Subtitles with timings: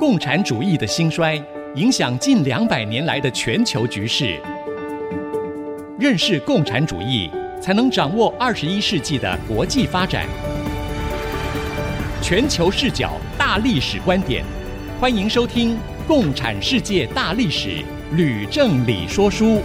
[0.00, 1.38] 共产主义的兴衰
[1.74, 4.40] 影响近两百年来的全球局势。
[5.98, 7.30] 认识共产主义，
[7.60, 10.24] 才能掌握二十一世纪的国际发展。
[12.22, 14.42] 全球视角大历史观点，
[14.98, 15.74] 欢迎收听
[16.08, 17.68] 《共产世界大历史》，
[18.16, 19.60] 吕正理说书。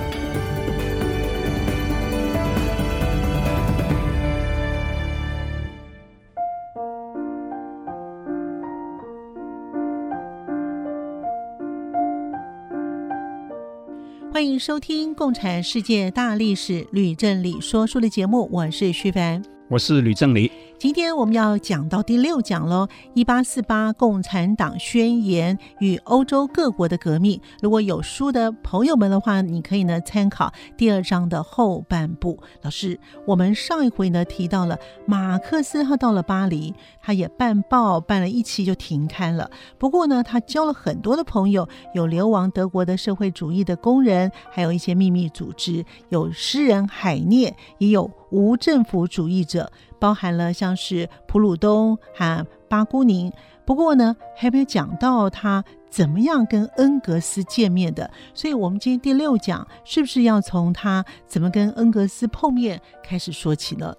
[14.36, 20.52] 欢迎收听《共产世界大历史》吕正理说书的节目，我是徐凡，我是吕正理。
[20.78, 27.40] 今天我们要讲到第六讲喽，《一八四八共产党宣言与欧洲各国的革命》。
[27.62, 32.38] 如果有书的朋友们的话，你可以呢参考第二章的后半部。
[32.62, 39.50] 老师，我们上一回呢提到了马克思，他到了巴黎，他也办报办了一期就停刊了。
[39.80, 49.72] 不过呢，他交了很多的朋友，有流亡德国的社会主义的工人，还有一些秘密组织，有诗人海涅，也有无政府主义者。
[50.06, 53.34] 包含了像是普鲁东和巴姑宁，
[53.66, 58.08] 不过呢，还没有讲到他怎么样跟恩格斯见面的。
[58.36, 63.96] 所以，我们今天第六讲是不是要从他怎么跟恩格斯碰面开始说起呢？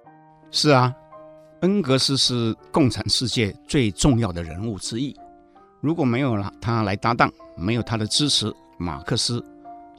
[0.49, 0.95] 是啊，
[1.59, 5.13] 恩格斯是共产世界最重要的人物之一。
[5.81, 9.43] 如果没有了他来搭档，没有他的支持，马克思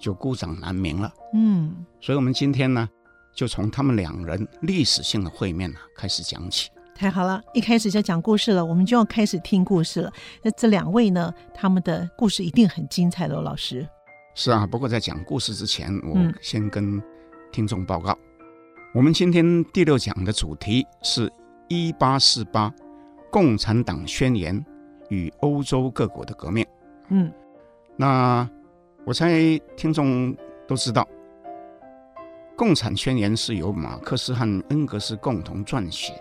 [0.01, 1.13] 就孤掌难鸣了。
[1.35, 2.89] 嗯，所以我们今天呢，
[3.39, 6.69] 就从他们两人历史性的会面呢开始讲起。
[6.93, 10.13] 太好了，一开始就讲故事了，我们就要开始听故事了。
[10.43, 13.87] 那这两位呢，他们的故事一定很精彩喽，老师。
[14.35, 17.01] 是啊，不过在讲故事之前，我先跟
[17.53, 18.19] 听众报告，嗯、
[18.95, 21.33] 我们今天第六讲的主题是
[21.69, 22.75] 一八四八
[23.31, 24.61] 共产党宣言
[25.11, 26.67] 与欧洲各国的革命。
[27.11, 27.33] 嗯，
[27.95, 28.51] 那
[29.07, 30.37] 我猜听众
[30.67, 31.07] 都知道。
[32.59, 36.13] 共产宣言是由马克思和恩格斯共同撰写、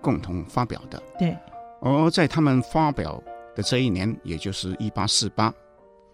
[0.00, 1.00] 共同发表的。
[1.18, 1.36] 对。
[1.82, 3.22] 而在他们发表
[3.54, 5.52] 的这一年，也就是一八四八，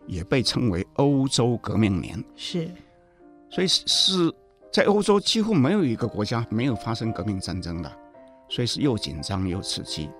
[0.08, 2.22] 也被称为欧洲革命年。
[2.34, 2.68] 是。
[3.48, 4.34] 所以是
[4.72, 7.92] 在欧洲几乎没有一个国家没有发生革命战争的，
[8.48, 10.10] 所以是又紧张又刺激。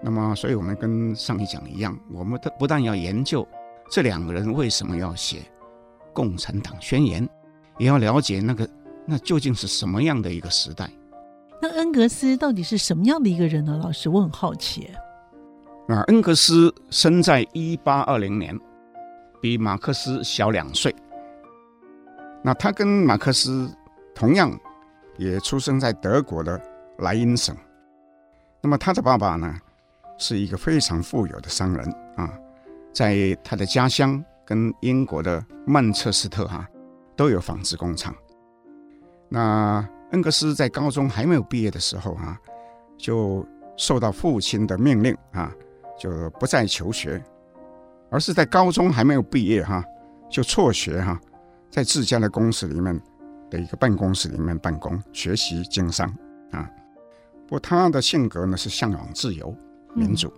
[0.00, 3.44] 那么，所以我们跟上一讲一样，我们的不但要研究
[3.90, 5.38] 这两个人为什么要写
[6.12, 7.28] 共产党宣言，
[7.76, 8.70] 也要了解那个。
[9.10, 10.88] 那究竟是什么样的一个时代？
[11.60, 13.76] 那恩格斯到底是什么样的一个人呢？
[13.82, 14.88] 老师，我很好奇。
[15.88, 18.56] 那恩格斯生在一八二零年，
[19.40, 20.94] 比马克思小两岁。
[22.40, 23.68] 那他跟马克思
[24.14, 24.56] 同样
[25.18, 26.58] 也出生在德国的
[26.98, 27.56] 莱茵省。
[28.62, 29.52] 那么他的爸爸呢，
[30.18, 32.32] 是一个非常富有的商人啊，
[32.92, 36.68] 在他的家乡跟英国的曼彻斯特哈、啊、
[37.16, 38.14] 都有纺织工厂。
[39.32, 42.36] 那恩格斯在高中还没有毕业的时候啊，
[42.98, 43.46] 就
[43.76, 45.54] 受到父亲的命令啊，
[45.96, 47.22] 就不再求学，
[48.10, 49.84] 而是在高中还没有毕业哈、啊，
[50.28, 51.20] 就辍学哈、啊，
[51.70, 53.00] 在自家的公司里面
[53.48, 56.12] 的一个办公室里面办公学习经商
[56.50, 56.68] 啊。
[57.46, 59.56] 不过他的性格呢是向往自由
[59.94, 60.32] 民主，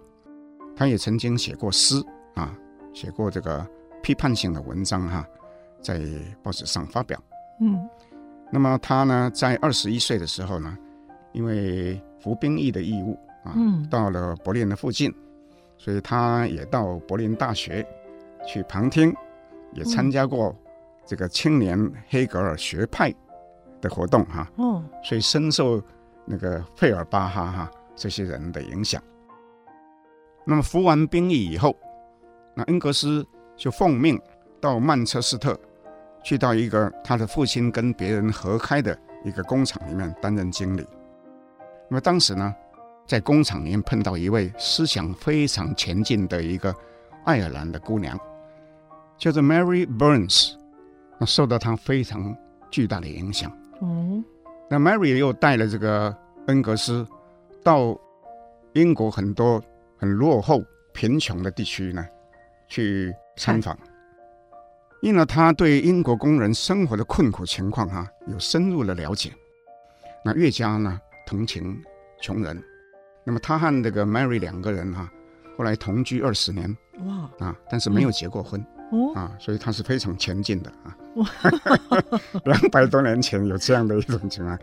[0.76, 1.94] 他也曾经写过诗
[2.34, 2.54] 啊，
[2.92, 3.66] 写过这个
[4.02, 5.26] 批判性的文章哈、啊，
[5.82, 5.98] 在
[6.42, 7.19] 报纸上发表。
[7.62, 7.88] 嗯。
[8.54, 10.76] 那么他呢，在二十一岁的时候呢，
[11.32, 15.10] 因为服兵役的义务啊，嗯、到了柏林的附近，
[15.78, 17.82] 所以他也到柏林大学
[18.46, 19.10] 去旁听，
[19.72, 20.54] 也参加过
[21.06, 23.10] 这个青年黑格尔学派
[23.80, 24.52] 的活动哈、啊。
[24.56, 25.82] 哦，所以深受
[26.26, 29.02] 那个费尔巴哈哈这些人的影响。
[30.44, 31.74] 那么服完兵役以后，
[32.54, 33.26] 那恩格斯
[33.56, 34.20] 就奉命
[34.60, 35.58] 到曼彻斯特。
[36.22, 40.87] 去到一个他的父亲跟别人合开的一个工厂里面担任经理。
[41.88, 42.55] 那么当时呢，
[43.06, 46.75] 在工厂里面碰到一位思想非常前进的一个
[47.25, 48.19] 爱尔兰的姑娘，
[49.19, 50.55] 叫做 Mary Burns。
[51.19, 52.37] 那受到她非常
[52.70, 53.50] 巨大的影响。
[53.81, 54.25] 哦。
[54.69, 57.06] 那 Mary 又带了这个恩格斯
[57.62, 57.96] 到
[58.73, 59.62] 英国很多
[59.99, 60.62] 很落后、
[60.94, 62.05] 贫穷的地区呢，
[62.69, 63.76] 去参访。
[65.02, 69.32] 因为他对英国工人生活的困苦情况哈、啊、有深入的了解，
[70.25, 71.76] 那越加呢同情
[72.20, 72.62] 穷人。
[73.25, 75.12] 那么他和这个 Mary 两个人哈、啊，
[75.58, 76.75] 后来同居二十年。
[77.04, 77.28] 哇。
[77.44, 80.96] 啊，但是没有结过婚、嗯、啊，所以他是非常前进的啊。
[82.46, 84.56] 两百多年前有这样的一种情况，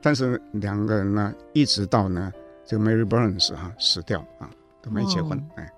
[0.00, 2.32] 但是两个人呢，一直到呢
[2.64, 4.48] 这个 Mary Burns 哈、啊、死掉啊
[4.80, 5.70] 都没结婚哎。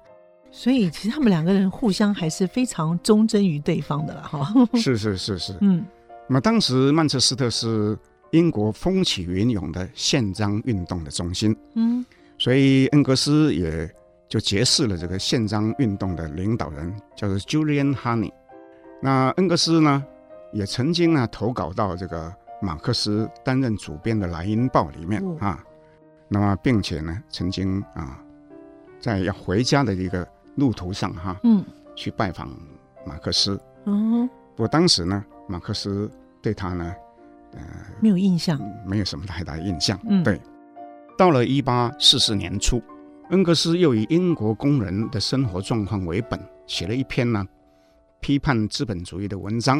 [0.57, 4.55] 所以其实他们两个人互相还是非常忠贞于对方的了哈。
[4.79, 5.85] 是是是是，嗯。
[6.29, 7.99] 那么当时曼彻斯特是
[8.31, 12.07] 英国风起云涌的宪章运动的中心，嗯，
[12.39, 13.93] 所以恩格斯也
[14.29, 18.33] 就结识了这个宪章运动的领导人，叫做 Julian Honey。
[19.03, 20.03] 那恩格斯呢，
[20.53, 25.65] 也曾经呢投稿到这个马克思担任主编的《莱茵报》里面、哦、啊，
[26.29, 28.19] 那么并且呢，曾经啊，
[28.99, 31.65] 在要回家的一个路途上哈，嗯，
[31.95, 32.51] 去拜访
[33.07, 35.25] 马克思，嗯，不过当时呢。
[35.47, 36.11] 马克思
[36.41, 36.95] 对他呢，
[37.53, 37.61] 呃，
[38.01, 40.01] 没有印象，没有什么太大印象。
[40.09, 40.41] 嗯，对。
[41.19, 42.83] 到了一八四四年初，
[43.29, 47.47] 恩格斯又以英国工人的生活状况为本，写了一篇呢
[48.21, 49.79] 批判资本主义的文章。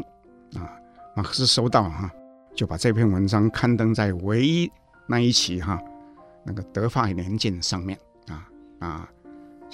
[0.55, 0.69] 啊，
[1.17, 2.11] 马克思收到哈，
[2.55, 4.71] 就把这篇文章刊登在唯一
[5.07, 5.83] 那一期哈
[6.45, 7.99] 那个德法年鉴上面
[8.29, 8.47] 啊
[8.81, 9.09] 啊，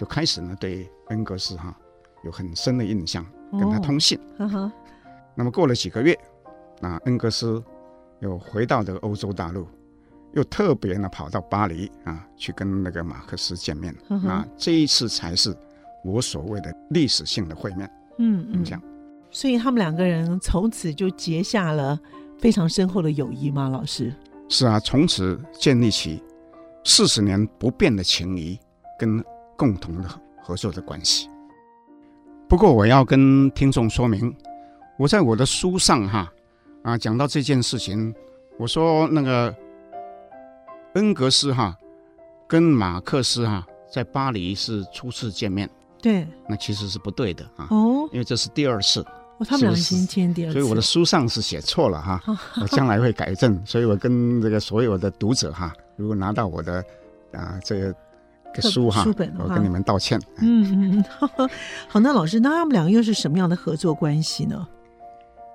[0.01, 1.77] 就开始呢对恩格斯哈
[2.25, 4.19] 有很深的印象，跟他通信。
[4.39, 4.73] 哦，呵呵
[5.35, 6.19] 那么过了几个月，
[6.81, 7.63] 那恩格斯
[8.21, 9.69] 又回到这个欧洲大陆，
[10.33, 13.95] 又特别呢跑到巴黎啊，去跟那个马克思见面。
[14.09, 15.55] 那这一次才是
[16.03, 17.87] 我所谓的历史性的会面。
[18.17, 18.83] 嗯嗯，这样。
[19.31, 22.01] 所以他们两个人从此就结下了
[22.39, 23.69] 非常深厚的友谊吗？
[23.69, 24.15] 老师？
[24.49, 26.25] 是啊，从此建立起
[26.85, 28.59] 四十年不变的情谊
[28.99, 29.23] 跟
[29.61, 30.09] 共同的
[30.43, 31.29] 合作的关系。
[32.49, 34.35] 不过我要跟听众说明。
[34.99, 36.33] 我在我的书上哈
[36.83, 38.15] 啊讲到这件事情，
[38.59, 39.55] 我说那个
[40.95, 41.77] 恩格斯哈
[42.47, 45.69] 跟马克思哈在巴黎是初次见面，
[46.03, 49.01] 对，那其实是不对的啊，哦，因为这是第二次，
[49.39, 52.23] 哦，他们俩已经见第二次，所以我的书上是写错了哈，
[52.61, 56.85] 我将来会改正，所以我跟这个所有的读者哈，如果拿到我的
[57.33, 57.95] 啊这个
[58.53, 60.21] 个书哈，书本，我跟你们道歉。
[60.39, 61.05] 嗯嗯，
[61.89, 64.67] 好，那老师，那他们两个又是什么样的合作关系呢？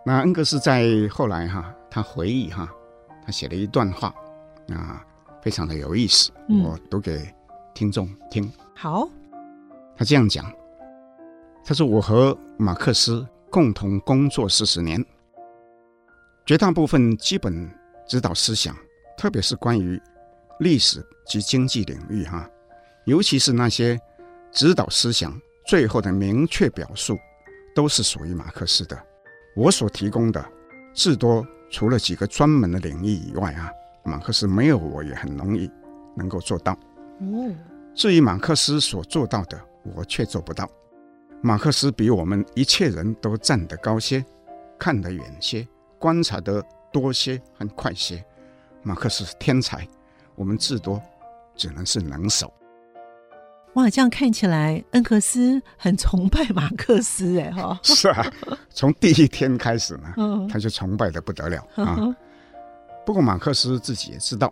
[0.05, 2.69] 那恩格斯在后来哈，他回忆哈，
[3.25, 4.13] 他写了一段话，
[4.69, 5.03] 啊，
[5.41, 6.31] 非常的有意思，
[6.63, 7.27] 我读给
[7.73, 8.43] 听众听。
[8.43, 9.09] 嗯、好，
[9.97, 10.45] 他这样讲，
[11.63, 15.03] 他说：“我和马克思共同工作四十年，
[16.45, 17.67] 绝大部分基本
[18.07, 18.75] 指导思想，
[19.17, 19.99] 特别是关于
[20.59, 22.47] 历史及经济领域哈，
[23.05, 23.99] 尤其是那些
[24.51, 27.17] 指导思想最后的明确表述，
[27.73, 29.01] 都是属于马克思的。”
[29.55, 30.45] 我所提供的
[30.93, 33.71] 至多除了几个专门的领域以外啊，
[34.03, 35.71] 马克思没有我也很容易
[36.15, 36.73] 能够做到。
[37.21, 37.55] 哦，
[37.93, 39.57] 至于马克思所做到的，
[39.95, 40.69] 我却做不到。
[41.41, 44.25] 马克思比我们一切人都站得高些，
[44.77, 45.65] 看得远些，
[45.97, 46.61] 观察得
[46.91, 48.21] 多些和快些。
[48.83, 49.87] 马克思是天才，
[50.35, 51.01] 我们至多
[51.55, 52.53] 只能是能手。
[53.75, 57.77] 哇，这样看起来，恩格斯很崇拜马克思哎哈。
[57.83, 58.25] 是啊，
[58.69, 62.15] 从第一天开始呢，他就崇拜的不得了啊。
[63.05, 64.51] 不过马克思自己也知道，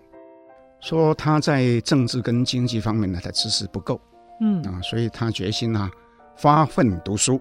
[0.82, 4.00] 说他在政治跟经济方面呢，他知识不够，
[4.42, 5.90] 嗯啊，所以他决心啊，
[6.36, 7.40] 发奋读书。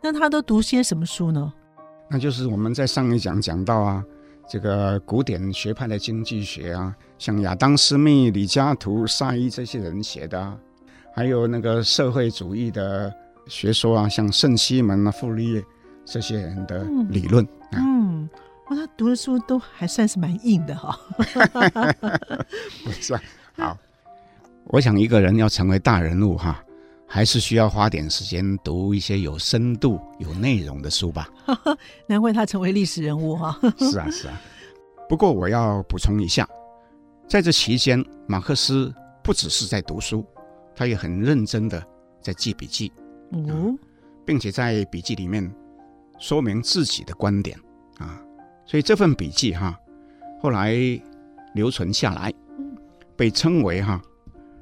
[0.00, 1.52] 那他都读些什么书呢？
[2.08, 4.04] 那就是我们在上一讲讲到啊，
[4.48, 10.56] 这个古典学派的经济学啊，像亚当·斯密、李嘉图、萨伊这些人写的啊。
[11.16, 13.10] 还有那个社会主义的
[13.46, 15.64] 学说啊，像圣西门啊、傅立叶
[16.04, 17.42] 这些人的理论。
[17.72, 18.30] 嗯，嗯，
[18.68, 20.94] 哇，他读的书都还算是蛮硬的哈。
[22.84, 23.22] 不是啊，
[23.56, 23.78] 好，
[24.66, 26.62] 我想一个人要成为大人物哈，
[27.08, 31.30] 还是需要花点时间读一些有深度、有内容的书吧。
[32.06, 33.58] 难怪他成为历史人物哈。
[33.80, 34.38] 是啊，是啊。
[35.08, 36.46] 不过我要补充一下，
[37.26, 40.22] 在这期间，马克思不只是在读书。
[40.76, 41.82] 他也很认真的
[42.20, 42.92] 在记笔记，
[43.32, 43.74] 哦，
[44.26, 45.50] 并且在笔记里面
[46.18, 47.58] 说明自己的观点
[47.98, 48.20] 啊，
[48.66, 49.74] 所以这份笔记哈，
[50.38, 50.76] 后来
[51.54, 52.30] 留存下来，
[53.16, 54.02] 被称为哈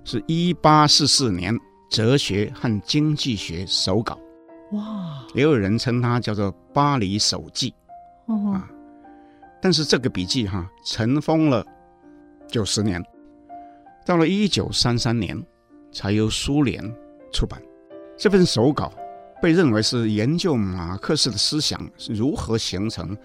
[0.04, 1.58] 是一八四四年
[1.90, 4.16] 哲学和经济学手稿，
[4.70, 7.74] 哇，也有人称它叫做巴黎手记，
[8.28, 8.70] 啊，
[9.60, 11.66] 但是这个笔记哈尘封了
[12.46, 13.04] 九十年，
[14.06, 15.36] 到了一九三三年。
[15.94, 16.82] 才由苏联
[17.32, 17.62] 出版
[18.16, 18.92] 这份手稿，
[19.40, 23.16] 被认为是研究马克思的思想是如何形成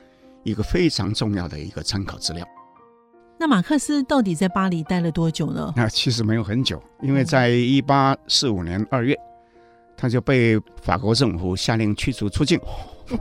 [0.43, 2.47] 一个非常重要的一个参考资料。
[3.37, 5.73] 那马克思到底在巴黎待了多久呢？
[5.75, 9.17] 那其实没有很久，因为在一八四五年二月，
[9.95, 12.59] 他就被法国政府下令驱逐出境。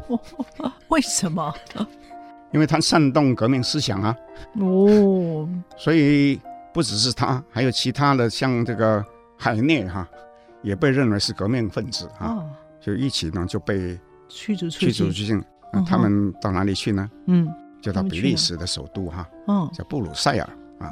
[0.88, 1.54] 为什么？
[2.52, 4.16] 因为他煽动革命思想啊。
[4.58, 6.40] 哦，所以
[6.72, 9.04] 不只是他，还有其他的像这个。
[9.38, 10.06] 海涅哈
[10.62, 15.42] 也被认为是革命分子啊，哦，就一起呢就被驱逐出驱逐出境。
[15.72, 17.10] 那他们到哪里去呢？
[17.26, 17.48] 嗯，
[17.80, 20.90] 就到比利时的首都哈，哦，叫布鲁塞尔啊。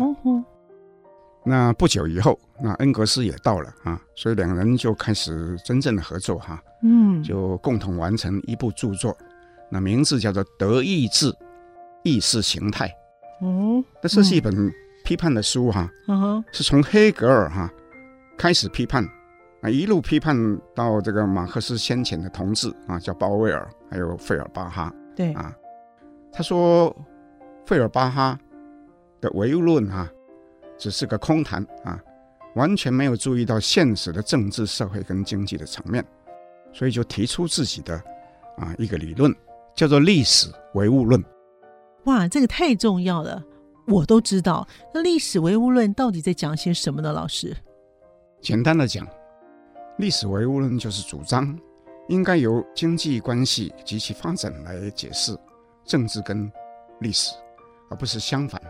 [1.49, 9.17] 那不久以后，那恩格斯也到了啊，所以两人就开始真正的合作哈，嗯，就共同完成一部著作，
[9.71, 11.33] 那名字叫做《德意志
[12.03, 12.88] 意识形态》。
[13.47, 14.73] 哦，那这是一本
[15.05, 17.73] 批判的书哈，嗯哼，是从黑格尔哈
[18.37, 19.05] 开始批判，
[19.62, 20.37] 啊，一路批判
[20.75, 24.93] 到这个马克思先前的同志啊，叫鲍威尔，还有费尔巴哈。
[25.14, 25.55] 对啊，
[26.31, 26.95] 他说
[27.64, 28.38] 费尔巴哈
[29.21, 30.11] 的唯物论啊，
[30.76, 31.99] 只是个空谈啊，
[32.55, 36.05] 完全没有注意到现实的政治、社会跟经济的层面，
[36.73, 37.95] 所以就提出自己的
[38.59, 39.35] 啊一个理论，
[39.75, 41.23] 叫做历史唯物论。
[42.05, 43.43] 哇，这个太重要了，
[43.87, 44.69] 我都知道。
[44.93, 47.11] 那历史唯物论到底在讲些什么呢？
[47.12, 47.57] 老师，
[48.40, 49.07] 简单的讲，
[49.99, 51.59] 历史唯物论就是主张
[52.09, 55.37] 应该由经济关系及其发展来解释
[55.85, 56.50] 政治跟
[57.00, 57.35] 历史，
[57.90, 58.61] 而不是相反。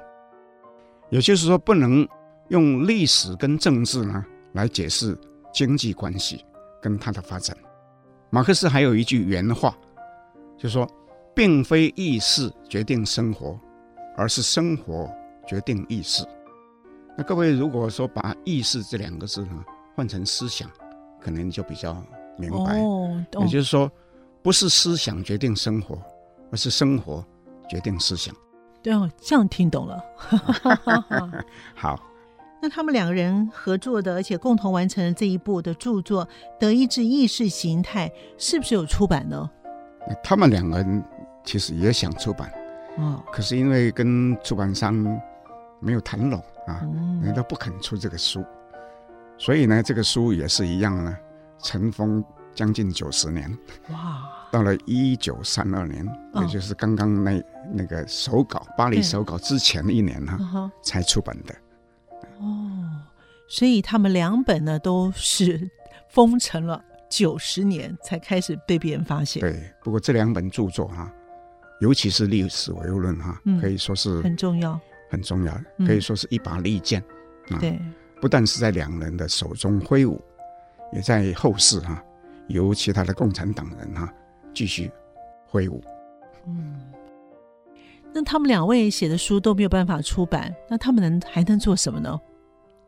[1.10, 2.08] 也就是说，不能
[2.48, 5.18] 用历史跟政治呢来解释
[5.52, 6.44] 经济关系
[6.80, 7.56] 跟它的发展。
[8.30, 9.76] 马克思还有一句原话，
[10.56, 10.88] 就说。
[11.36, 13.60] 并非意识决定生活，
[14.16, 15.06] 而是生活
[15.46, 16.24] 决定意识。
[17.16, 20.70] 那各位如果说把“意识”这两个字呢换成思想，
[21.20, 21.96] 可能就比较
[22.36, 22.78] 明白。
[22.78, 23.90] 哦，也就是说，
[24.42, 25.98] 不是思想决定生活，
[26.50, 27.24] 而是生活
[27.68, 28.34] 决定思想。
[28.82, 30.00] 对哦，这样听懂了。
[31.74, 31.98] 好，
[32.60, 36.26] 那他们两个人合作的，而且共同完成了这一部的著作
[36.60, 39.50] 《德意志意识形态》，是不是有出版呢？
[40.22, 41.04] 他们两个人。
[41.46, 42.50] 其实也想出版，
[42.98, 44.92] 哦，可是因为跟出版商
[45.78, 48.44] 没有谈拢啊，嗯、人都不肯出这个书，
[49.38, 51.16] 所以呢，这个书也是一样呢，
[51.62, 53.50] 尘封将近九十年。
[53.90, 54.32] 哇！
[54.52, 57.42] 到了一九三二年，哦、也就是刚刚那
[57.72, 61.54] 那个手稿巴黎手稿之前的一年哈，嗯、才出版的。
[62.38, 63.02] 哦，
[63.48, 65.68] 所以他们两本呢都是
[66.08, 69.40] 封尘了九十年才开始被别人发现。
[69.40, 71.12] 对，不过这两本著作哈。
[71.80, 77.02] 尤其是历史唯物论哈，可以说是很重要，很重要的，可以说是一把利剑
[77.50, 77.58] 啊。
[77.58, 77.80] 对，
[78.20, 80.20] 不但是在两人的手中挥舞，
[80.92, 82.02] 也在后世哈，
[82.48, 84.12] 由其他的共产党人哈
[84.54, 84.90] 继续
[85.46, 85.82] 挥舞。
[86.46, 86.80] 嗯，
[88.12, 92.20] 那他们两位写的书都没有办法出版，那他们能还能做什么呢？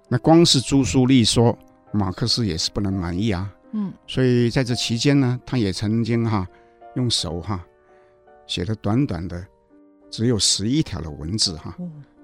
[0.09, 1.57] 那光是著书立说，
[1.93, 3.53] 马克思也是不能满意啊。
[3.73, 6.47] 嗯，所以在这期间呢，他也曾经哈
[6.95, 7.65] 用手哈。
[8.47, 9.47] 写了短短的，
[10.11, 11.75] 只有十一条的文字哈，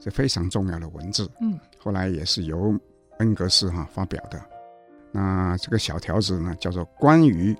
[0.00, 1.30] 这非常重要的文字。
[1.40, 2.78] 嗯，后来也是由
[3.18, 4.40] 恩格斯哈发表的。
[5.12, 7.56] 那这个小条子呢，叫做关于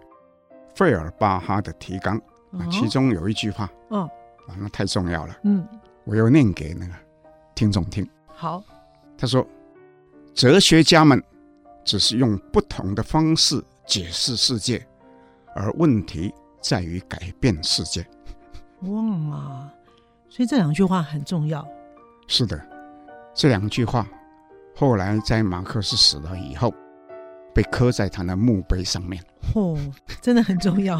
[0.75, 2.17] 费尔巴哈的提纲
[2.53, 5.37] 啊，其中有一句话，嗯，啊，那太重要了。
[5.45, 5.67] 嗯，
[6.05, 6.93] 我要念给那个
[7.55, 8.09] 听众听。
[8.27, 8.63] 好，
[9.17, 9.47] 他说，
[10.35, 11.23] 哲学家们
[11.85, 14.85] 只是用不同的方式解释世界，
[15.55, 18.05] 而问题在于改变世界。
[18.81, 19.71] 哇，
[20.35, 21.65] 所以这两句话很重要。
[22.27, 22.61] 是的，
[23.33, 24.05] 这两句话
[24.75, 26.75] 后来在马克思死了以后，
[27.55, 29.23] 被刻在他的墓碑上面。
[29.55, 29.79] 哦，
[30.21, 30.97] 真的很重要。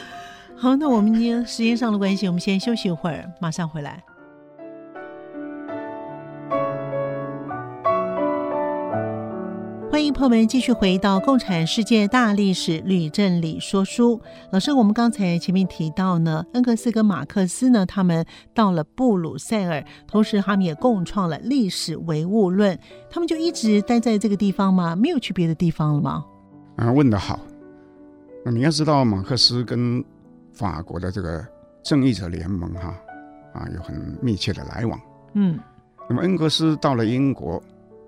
[0.56, 4.02] 好，那我们今天时间上的关系，我们先休息一会儿，马上回来。
[10.20, 14.18] 朋友们继续回到《共产世界大历史吕振理说书》。
[14.52, 18.22] 老师，我们刚才前面提到呢，恩格斯跟马克思呢，他们
[18.52, 22.78] 到了布鲁塞尔，同时他们也共创了历史唯物论。
[23.08, 24.94] 他们就一直待在这个地方吗？
[24.94, 26.22] 没有去别的地方了吗？
[26.76, 27.40] 啊，问得好。
[28.44, 30.04] 那你要知道，马克思跟
[30.52, 31.42] 法国的这个
[31.82, 32.94] 正义者联盟哈
[33.54, 35.00] 啊有很密切的来往。
[35.32, 35.58] 嗯。
[36.10, 37.58] 那么恩格斯到了英国。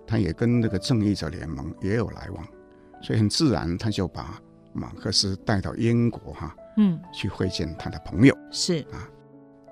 [0.06, 2.44] 他也跟那个正义者联盟也有来往，
[3.00, 4.40] 所以很自然他就把
[4.72, 8.36] 马克思带到英国哈，嗯，去会见他的朋友。
[8.50, 9.08] 是啊，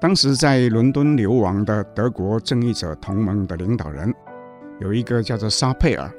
[0.01, 4.15] 当时在伦敦流亡的德国正义者同盟的领导人
[4.81, 6.11] 有一个叫做沙佩尔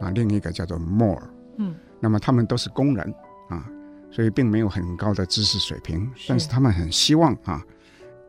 [0.00, 3.14] 啊，另一个叫做莫尔，嗯，那么他们都是工人
[3.48, 3.68] 啊，
[4.10, 7.64] 所以并没有很高的知识水平，是但是他们很希望啊，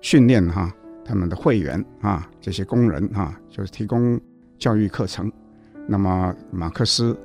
[0.01, 0.73] 训练哈
[1.05, 4.19] 他们的会员啊，这些工人啊，就是提供。
[4.59, 5.31] 教育课程，
[5.87, 7.17] 那么马克思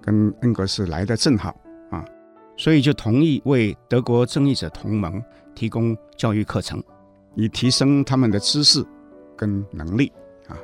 [0.00, 1.54] 跟恩格斯来的正好
[1.90, 2.04] 啊，
[2.56, 5.22] 所以就同意为德国正义者同盟
[5.54, 6.82] 提供教育课程，
[7.34, 8.82] 以提升他们的知识
[9.36, 10.10] 跟能力
[10.46, 10.56] 啊。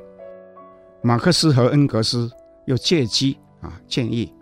[1.02, 2.30] 马克思和恩格斯
[2.66, 4.32] 又借机啊建议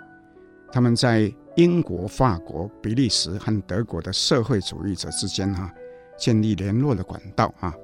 [0.70, 5.74] 他们在英国、法国、比利时和德国的社会主义者之间哈、啊，
[6.16, 7.74] 建立联络的管道啊，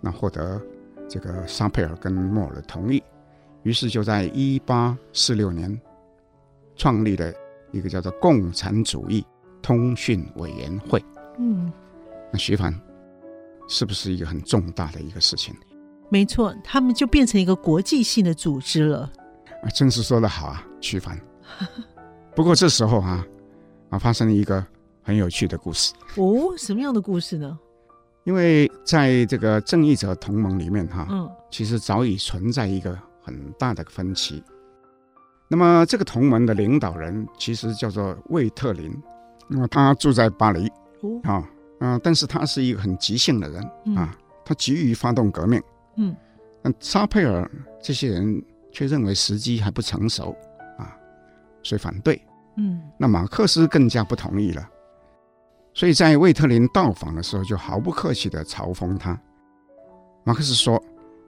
[0.00, 0.60] 那获得
[1.08, 3.02] 这个沙佩尔跟莫尔的同意，
[3.66, 5.76] 于是就在一八四六年
[6.76, 7.32] 创立了
[7.72, 9.26] 一个叫做共产主义
[9.60, 11.04] 通讯委员会。
[11.36, 11.72] 嗯，
[12.32, 12.72] 那徐帆
[13.68, 15.52] 是不是一个很重大的一个事情？
[16.10, 19.10] 没错，他们就变成一个国际性的组织了。
[19.64, 21.20] 啊，真是说得好啊，徐帆。
[22.36, 23.26] 不过这时候啊，
[23.90, 24.64] 啊，发生了一个
[25.02, 25.92] 很有趣的故事。
[26.14, 27.58] 哦，什么样的故事呢？
[28.22, 32.96] 因为在这个正义者同盟里面哈、啊，嗯，其实早已存在一个
[33.26, 34.40] 很大的分歧。
[35.48, 38.96] 那么这个同盟的领导人其实叫做魏特林，
[39.48, 40.68] 那么他住在巴黎，
[41.00, 45.60] 哦，啊，嗯，但是他是一个很急性的人、嗯、啊，他急于发动革命。
[45.96, 46.14] 嗯，
[46.62, 47.50] 但沙佩尔
[47.82, 50.36] 这些人却认为时机还不成熟
[50.78, 50.96] 啊，
[51.62, 52.20] 所以反对。
[52.56, 54.66] 嗯，那马克思更加不同意了，
[55.74, 59.20] 所以在魏特林到访的时候，就毫不客气地嘲讽他。
[60.24, 60.82] 马克思说：“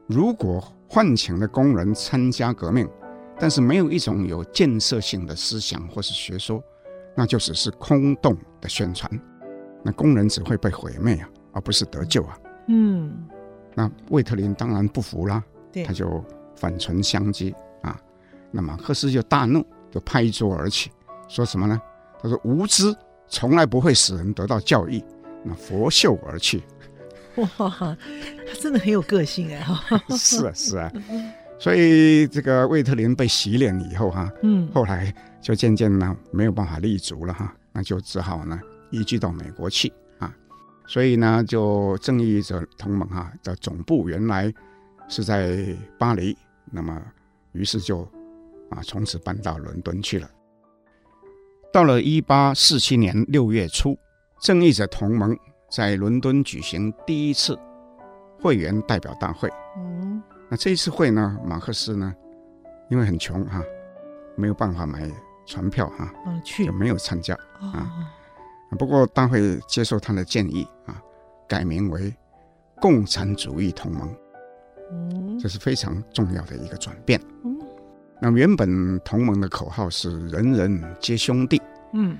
[0.08, 2.88] 如果唤请了工人参加革命，
[3.38, 6.64] 但是没有一种有建设性的思想或是学说，
[7.14, 9.10] 那就只是空洞的宣传，
[9.84, 12.38] 那工人只会被毁灭啊，而不是得救啊。”
[12.68, 13.28] 嗯。
[13.74, 15.44] 那魏特林当然不服啦，
[15.84, 16.24] 他就
[16.56, 18.00] 反唇相讥啊。
[18.50, 20.90] 那马克思就大怒，就拍桌而起，
[21.28, 21.78] 说什么呢？
[22.20, 22.96] 他说：“无知
[23.28, 25.04] 从来不会使人得到教育。”
[25.44, 26.64] 那拂袖而去。
[27.38, 29.64] 哇，他真的很有个性哎！
[30.16, 30.92] 是啊，是啊。
[31.58, 40.32] 所以这个魏特林被洗脸以后哈、啊，嗯，后来就渐渐呢没有办法立足了哈，那就只好呢移居到美国去啊。
[40.86, 44.52] 所以呢，就正义者同盟哈的总部原来
[45.08, 46.36] 是在巴黎，
[46.70, 47.00] 那么
[47.52, 48.02] 于是就
[48.70, 50.30] 啊从此搬到伦敦去了。
[51.72, 53.98] 到了一八四七年六月初，
[54.40, 55.36] 正义者同盟
[55.68, 57.58] 在伦敦举行第一次
[58.40, 59.48] 会员代表大会。
[59.76, 62.14] 嗯，那这一次会呢，马克思呢，
[62.88, 63.62] 因为很穷哈，
[64.36, 65.10] 没有办法买
[65.46, 66.12] 船票哈，
[66.44, 67.90] 就没有参加啊。
[68.78, 71.00] 不过大会接受他的建议啊，
[71.48, 72.14] 改名为
[72.80, 74.14] 共产主义同盟，
[74.92, 77.20] 嗯，这是非常重要的一个转变。
[77.44, 77.58] 嗯，
[78.20, 81.60] 那么原本同盟的口号是“人人皆兄弟”，
[81.94, 82.18] 嗯，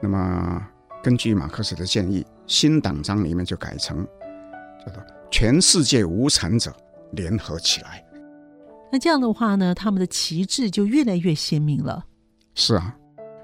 [0.00, 0.68] 那么
[1.02, 4.06] 根据马克思的建议，新党章里面就改成
[4.84, 6.74] 叫做“全世界无产者
[7.12, 8.04] 联合起来”。
[8.92, 12.04] 那这样的话呢，他们的旗帜就越来越鲜明了。
[12.54, 12.96] 是啊。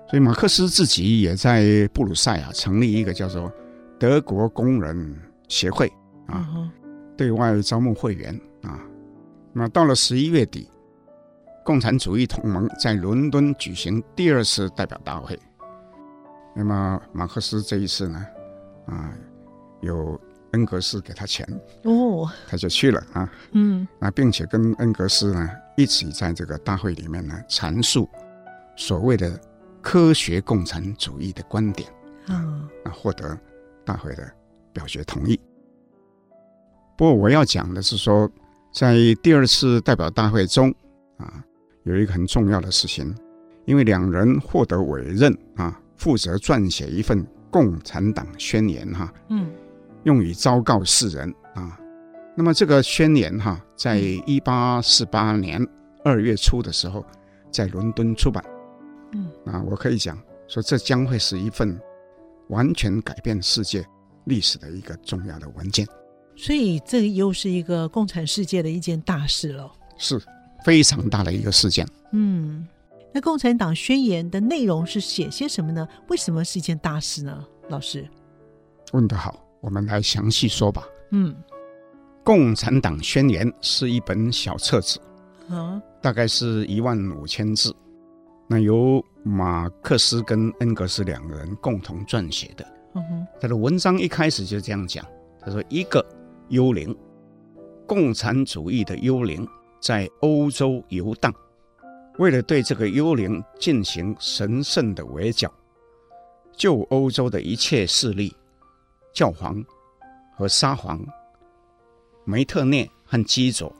[0.09, 3.51] 所以马克思自己也在布鲁塞尔成立一个叫做
[3.99, 5.91] 德国工人协会
[6.27, 6.71] 啊，
[7.17, 8.79] 对外招募会员啊。
[9.55, 10.69] 那到了十一月底，
[11.65, 15.38] 共产主义同盟在伦敦举行第二次代表大会。
[16.55, 18.23] 那么马克思这一次呢，
[18.87, 19.12] 啊，
[19.81, 20.21] 有
[20.53, 21.47] 恩格斯给他钱
[21.85, 23.33] 哦，他就去了啊。
[23.53, 28.09] 嗯，那并且跟恩格斯呢一起在这个大会里面呢阐述
[28.77, 29.40] 所谓的。
[29.85, 31.90] 科学共产主义的观点
[32.29, 33.37] 啊，那获得
[33.85, 34.33] 大会的
[34.73, 35.37] 表决同意。
[36.97, 38.31] 不过我要讲的是说，
[38.73, 40.73] 在第二次代表大会中
[41.16, 41.45] 啊，
[41.83, 43.12] 有一个很重要的事情，
[43.64, 49.53] 因为两人获得委任啊，负责撰写一份共产党宣言哈，嗯，
[50.05, 51.79] 用以昭告世人啊。
[52.35, 55.65] 那么这个宣言哈，在一八四八年
[56.03, 57.05] 二月初的时候，
[57.51, 58.43] 在伦敦出版。
[59.12, 61.79] 嗯，啊，我可以讲说，这将会是一份
[62.49, 63.87] 完全改变世界
[64.25, 65.87] 历史的一个重要的文件，
[66.35, 70.19] 所以这又是一个共产世界的一件大事了，是
[70.65, 71.87] 非常大的一个事件。
[72.12, 72.67] 嗯，
[73.12, 75.87] 那共产党宣言的内容是写些什么呢？
[76.09, 77.44] 为什么是一件大事呢？
[77.68, 78.09] 老师
[78.92, 80.85] 问得好，我们来详细说吧。
[81.11, 81.35] 嗯，
[82.25, 84.98] 共产党宣言是一本小册子，
[85.48, 87.75] 啊，大概是一万五千字。
[88.48, 92.66] 那由马克思跟恩格斯两个人共同撰写的。
[92.94, 95.07] 嗯哼，他的文章一开始就这样讲：
[95.40, 96.05] 他说，一个
[96.48, 96.94] 幽灵，
[97.87, 99.46] 共产主义的幽灵
[99.81, 101.33] 在欧洲游荡，
[102.18, 105.53] 为了对这个幽灵进行神圣的围剿，
[106.57, 108.35] 就欧洲的一切势力，
[109.12, 109.64] 教皇
[110.37, 111.05] 和沙皇，
[112.25, 113.75] 梅特涅和基佐，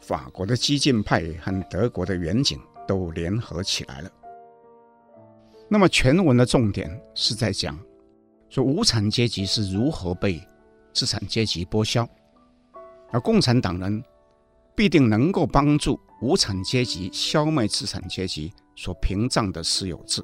[0.00, 2.60] 法国的激进派和德国的远景。
[2.84, 4.10] 都联合起来了。
[5.68, 7.78] 那么全文的重点是在讲，
[8.48, 10.42] 说无产阶级是如何被
[10.92, 12.06] 资产阶级剥削，
[13.12, 14.02] 而共产党人
[14.74, 20.22] 必定能够帮助无产阶级消灭资产阶级所屏障的私有制。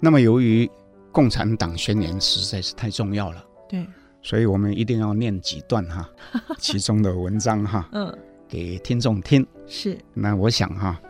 [0.00, 0.66] 那么由于
[1.10, 3.86] 《共产党宣言》实在是太重要了，对，
[4.22, 6.08] 所以我们一定要念几段哈，
[6.58, 8.16] 其中的文章哈，嗯，
[8.48, 9.44] 给听众听。
[9.66, 9.98] 是。
[10.14, 11.00] 那我想哈，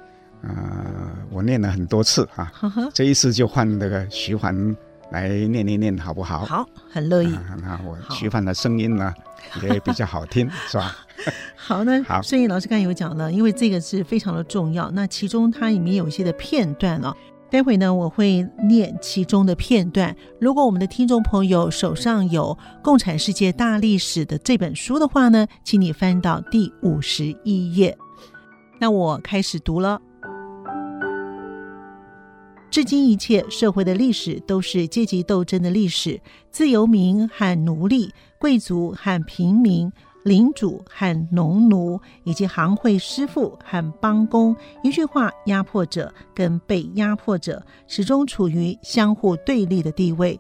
[0.43, 2.51] 呃，我念了很多次哈，
[2.95, 4.75] 这一次就换那个徐帆
[5.11, 6.45] 来念念念，好不好？
[6.45, 7.35] 好，很乐意。
[7.35, 9.13] 啊、那我徐凡的声音呢，
[9.63, 10.95] 也比较好听，是吧？
[11.57, 12.03] 好呢。
[12.07, 14.91] 好，所以老师刚才有讲了，因为这个是非常的重要。
[14.91, 17.15] 那其中它里面有一些的片段哦，
[17.51, 20.15] 待会呢我会念其中的片段。
[20.39, 27.97] 如果我们的听众朋友手上有《共产世界大历史》的这本书的话呢，请你翻到第五十一页。
[28.79, 30.01] 那我开始读了。
[32.79, 36.21] 至今，一切社会的历史都是阶级斗争的历史，
[36.53, 39.91] 自由民和奴隶，贵族和平民，
[40.23, 50.39] 领主和农奴，以及行会师傅和帮工，一句话，压迫者跟被压迫者始终处于相互对立的地位。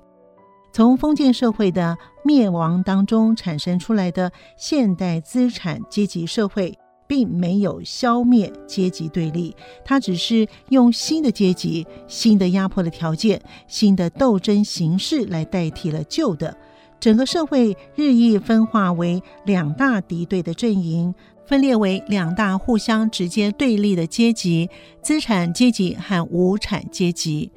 [0.73, 6.79] 从封建社会的灭亡当中产生出来的现代资产阶级社会。
[7.09, 16.57] 并没有消灭阶级对立，它只是用新的阶级、新的压迫的条件、新的斗争形式来代替了旧的。
[17.01, 21.15] 整个社会日益分化为两大敌对的阵营，
[21.47, 24.69] 分裂为两大互相直接对立的阶级：
[25.01, 27.51] 资产阶级和无产阶级。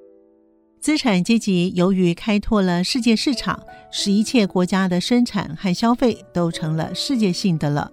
[0.80, 3.62] 资产阶级由于开拓了世界市场，
[3.92, 7.92] 使一切国家的生产和消费都成了世界性的了。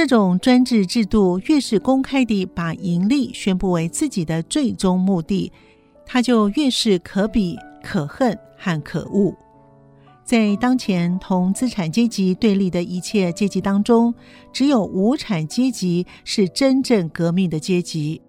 [0.00, 5.52] 这种专制制度越是公开地把盈利宣布为自己的最终目的，
[6.06, 9.36] 它就越是可鄙、可恨和可恶。
[10.24, 14.14] 在当前同资产阶级对立的一切阶级当中，
[14.54, 18.22] 只有无产阶级是真正革命的阶级。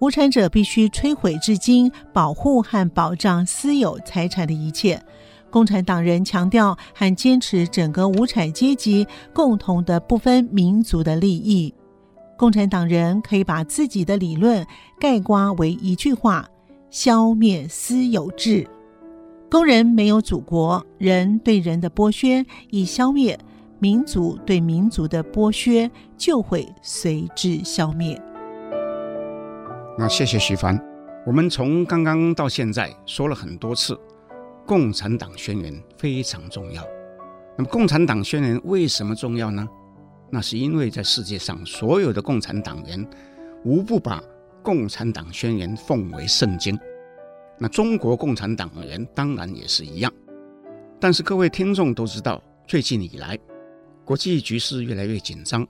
[0.00, 5.00] 无产者必须摧毁至今保护和保障私有财产的一切。
[5.50, 11.74] 共产党人强调和坚持整个无产阶级共同的不分民族的利益。
[12.36, 14.64] 共产党人可以把自己的理论
[15.00, 16.48] 概括为一句话：
[16.90, 18.66] 消灭私有制。
[19.50, 23.36] 工人没有祖国，人对人的剥削一消灭，
[23.78, 28.20] 民族对民族的剥削就会随之消灭。
[29.98, 30.78] 那谢谢徐帆，
[31.26, 33.98] 我们从刚刚到现在说了很多次。
[34.68, 36.86] 共产党宣言非常重要。
[37.56, 39.66] 那么，共产党宣言为什么重要呢？
[40.30, 43.08] 那是因为在世界上所有的共产党员
[43.64, 44.22] 无不把
[44.62, 46.78] 共产党宣言奉为圣经。
[47.56, 50.12] 那中国共产党员当然也是一样。
[51.00, 53.38] 但是各位听众都知道，最近以来
[54.04, 55.66] 国际局势越来越紧张，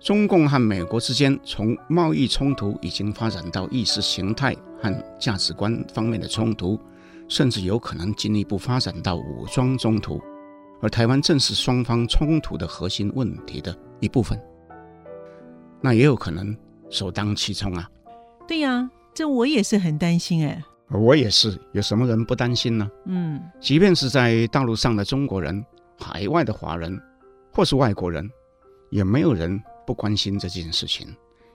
[0.00, 6.76] 中共和美国之间从贸易冲突已经发展到意识形态和价值观方面的冲突。
[7.30, 10.20] 甚至有可能进一步发展到武装冲突，
[10.82, 14.38] 而台湾正是双方冲突的核心问题的一部分，
[15.80, 16.54] 那也有可能
[16.90, 17.88] 首当其冲啊。
[18.48, 20.60] 对呀、啊，这我也是很担心哎。
[20.90, 22.90] 我也是，有什么人不担心呢？
[23.06, 25.64] 嗯，即便是在大陆上的中国人、
[26.00, 27.00] 海外的华人
[27.54, 28.28] 或是外国人，
[28.90, 31.06] 也没有人不关心这件事情。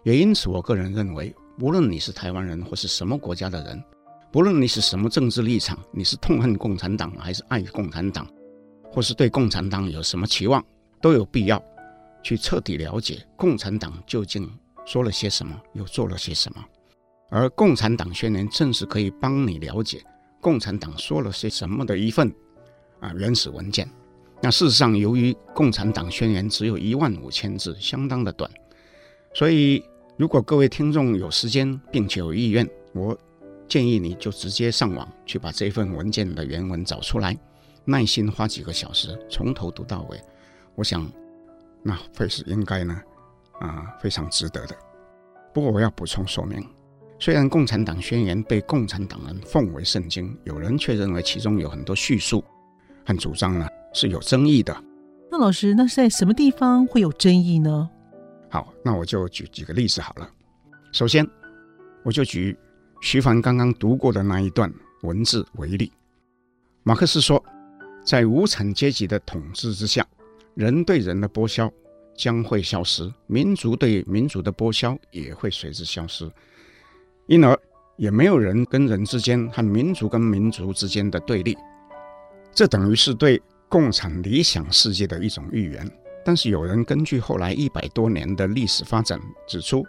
[0.04, 3.84] 也因此，我个人认为，无论你是台湾人或是什么国家的人。
[4.36, 8.28] 不论你是什么政治立场，你是痛恨共产党还是爱共产党，
[8.92, 10.62] 或是对共产党有什么期望，
[11.00, 11.64] 都有必要
[12.22, 14.46] 去彻底了解共产党究竟
[14.86, 16.62] 说了些什么，又做了些什么。
[17.30, 20.04] 而共产党宣言正是可以帮你了解
[20.42, 22.30] 共产党说了些什么的一份
[23.00, 23.90] 啊原始文件。
[24.42, 28.52] 那事实上，由于共产党宣言只有一万五千字，相当的短，
[29.34, 29.82] 所以
[30.18, 33.18] 如果各位听众有时间并且有意愿，我。
[33.68, 37.38] 建议你就直接上网去把这份文件的原文找出来，
[37.84, 40.22] 耐心花几个小时从头读到尾，
[40.76, 41.12] 我想
[41.82, 43.02] 那会是应该呢，
[43.60, 44.76] 啊，非常值得的。
[45.54, 46.64] 不过我要补充说明，
[47.20, 52.44] 虽然《共产党宣言》被共产党人奉为圣经，有人却认为其中有很多叙述
[53.06, 54.76] 和主张呢是有争议的。
[55.32, 57.90] 那老师，那是在什么地方会有争议呢？
[58.50, 60.30] 好，那我就举几个例子好了。
[60.92, 61.28] 首先，
[62.04, 62.56] 我就举。
[63.06, 65.92] 徐帆刚刚读过的那一段文字为例，
[66.82, 67.42] 马克思说，
[68.04, 70.04] 在无产阶级的统治之下，
[70.56, 71.72] 人对人的剥削
[72.18, 76.28] 将会消失，民族对民族的剥削也会随之消失，
[77.28, 77.56] 因而
[77.96, 81.56] 也没有人跟人之间和民族跟民族之间的对立。
[82.56, 83.40] 这等于是对
[83.70, 85.88] 共产理想世界的一种预言。
[86.26, 89.86] 但是有人根据后来一百多年的历史发展指出，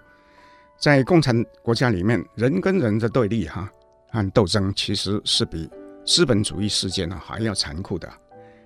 [0.79, 3.71] 在共产国家里面，人跟人的对立，哈，
[4.11, 5.71] 和斗争其实是比
[6.05, 8.09] 资本主义世界呢还要残酷的。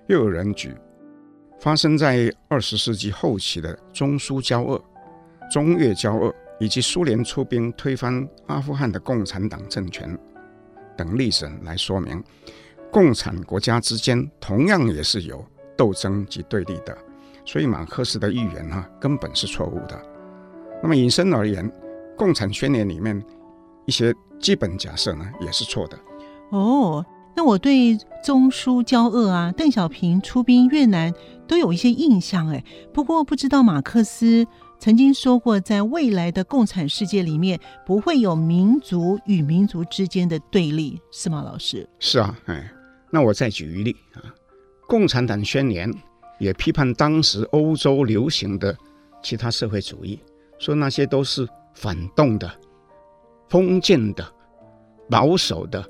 [0.07, 0.75] 又有人举
[1.59, 4.83] 发生在二十世纪后期的中苏交恶、
[5.49, 10.17] 中越交恶，以及苏联出兵推翻阿富汗的共产党政权
[10.97, 12.21] 等历史来说明，
[12.91, 15.45] 共产国家之间同样也是有
[15.77, 16.97] 斗争及对立的。
[17.45, 19.99] 所以马克思的预言哈根本是错误的。
[20.83, 21.67] 那么引申而言，
[22.21, 23.19] 《共产宣言》里面
[23.87, 25.97] 一些基本假设呢也是错的。
[26.51, 27.03] 哦，
[27.35, 31.11] 那我对中苏交恶啊，邓小平出兵越南
[31.47, 32.63] 都有一些印象哎。
[32.93, 34.45] 不过不知道马克思
[34.77, 41.89] 曾经说过，在未来的共产世界里面不会有民族与民族之间的对立，是吗，老师？
[41.97, 42.71] 是啊，哎，
[43.09, 44.21] 那我再举一例啊，
[44.87, 45.91] 《共产党宣言》。
[46.37, 48.75] 也批判当时欧洲流行的
[49.21, 50.19] 其他社会主义，
[50.57, 52.51] 说那些都是反动的、
[53.49, 54.25] 封建的、
[55.09, 55.83] 保守的、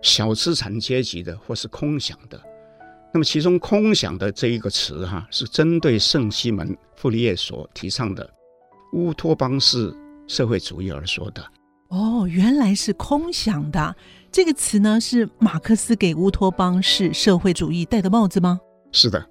[0.00, 2.40] 小资产阶级的，或是空想的。
[3.14, 6.66] 那么，其中“空想”的这一个词，哈，是针对圣西门·
[6.96, 8.28] 傅立叶所提倡的
[8.94, 9.94] 乌托邦式
[10.26, 11.44] 社会主义而说的。
[11.88, 13.94] 哦，原来是空想的
[14.30, 18.58] 这个词呢，是马克思给乌托邦式社会主义戴的帽子吗？
[18.92, 19.22] 是的。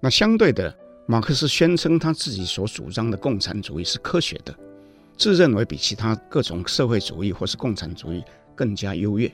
[0.00, 0.72] 那相对的，
[1.08, 4.56] 马克思宣称他自己所主张的共产主义是科学的，
[5.16, 8.22] 自认为比其他各种社会主义或是共产主义
[8.54, 9.30] 更加优越。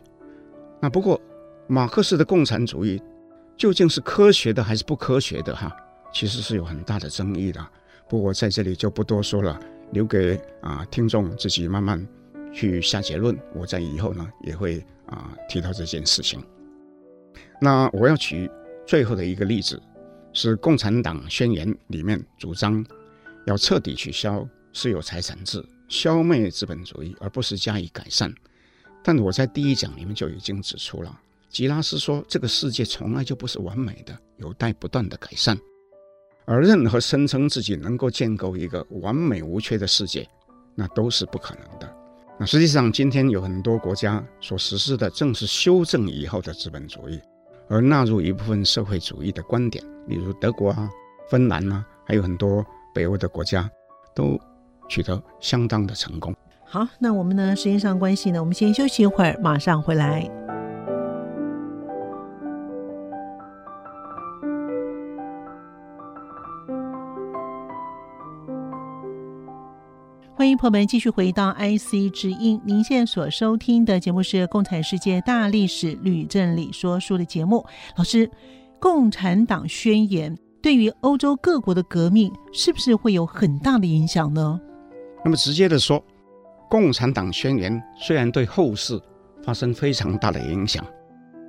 [0.80, 1.20] 那不过，
[1.66, 3.02] 马克思的共产主义
[3.56, 5.54] 究竟是科学的还是不科学的？
[5.54, 5.74] 哈，
[6.12, 7.64] 其实是有很大的争议的。
[8.08, 9.58] 不过在这里就不多说了，
[9.92, 12.06] 留给啊听众自己慢慢
[12.52, 13.38] 去下结论。
[13.54, 16.42] 我在以后呢也会啊提到这件事情。
[17.60, 18.50] 那我要举
[18.86, 19.80] 最后的一个例子。
[20.34, 22.82] 是《共产党宣言》里面主张
[23.44, 28.34] 要彻底取消私有财产制，消灭资本主义，而不是加以改善。
[29.04, 35.58] 但我在第一讲里面就已经指出了，吉拉斯说这个世界从来就不是完美的，有待不断的改善。
[36.46, 40.26] 而任何声称自己能够建构一个完美无缺的世界，
[40.74, 41.96] 那都是不可能的。
[42.38, 47.20] 那实际上，今天有很多国家所实施的正是修正以后的资本主义。
[47.68, 50.90] 而纳入一部分社会主义的观点，例如德国啊、
[51.28, 53.70] 芬兰啊，还有很多北欧的国家，
[54.14, 54.38] 都
[54.92, 56.34] 取得相当的成功。
[56.66, 60.30] 好，那我们呢，时间上关系呢，我们先休息一会儿，马上回来。
[70.34, 72.60] 欢迎朋友们继续回到 IC 之音。
[72.62, 77.64] 您现在所收听的节目是《共产世界大历史吕振理说书》的节目。
[77.96, 78.26] 老师，
[78.78, 84.60] 《共产党宣言》对于欧洲各国的革命是不是会有很大的影响呢？
[85.24, 86.00] 那么直接的说，
[86.68, 89.00] 《共产党宣言》虽然对后世
[89.42, 90.84] 发生非常大的影响，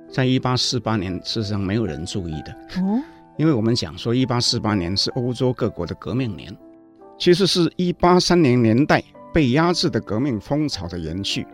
[0.08, 3.02] 在一八四八年事实上没有人注意的哦，
[3.36, 6.56] 因为我们讲说一八四八年是欧洲各国的革命年。
[7.16, 9.00] 其实是一八三零年代
[9.32, 11.46] 被压制的革命风潮的延续，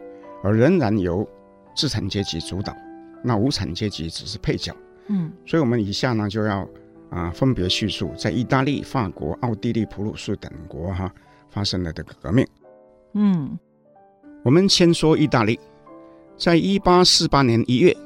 [0.43, 1.29] 而仍然由
[1.75, 2.75] 资产阶级主导，
[3.23, 4.75] 那无产阶级只是配角。
[5.09, 6.67] 嗯，所以我们以下呢就要
[7.11, 11.13] 啊分别叙述在意大利、法国、奥地利、普鲁士等国哈
[11.51, 12.47] 发生了这个革命。
[13.15, 13.59] 嗯，
[14.45, 15.59] 我们先说意大利，
[16.37, 17.97] 在一八四八年一月，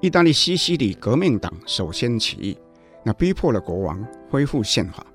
[0.00, 2.58] 意大利西西里革命党首先起义，
[3.04, 5.06] 那逼迫了国王恢复宪法。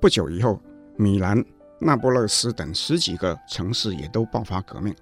[0.00, 0.60] 不久以后。
[0.96, 1.42] 米兰、
[1.78, 4.94] 那不勒斯等十几个城市也都爆发革命。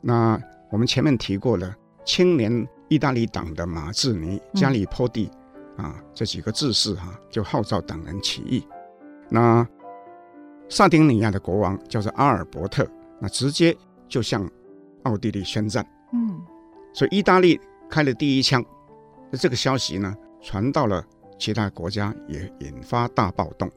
[0.00, 5.30] 那我们前面提过了，青年意大利党的马志尼、加里波第
[5.76, 8.66] 啊这几个志士哈、啊，就号召党人起义。
[9.28, 9.68] 那
[10.68, 12.86] 萨丁尼亚的国王叫做阿尔伯特，
[13.20, 13.76] 那直接
[14.08, 14.48] 就向
[15.04, 15.86] 奥地利宣战。
[16.12, 16.40] 嗯，
[16.92, 18.64] 所以意大利开了第一枪。
[19.30, 21.04] 那这个消息呢，传到了
[21.38, 23.70] 其他国家，也引发大暴动。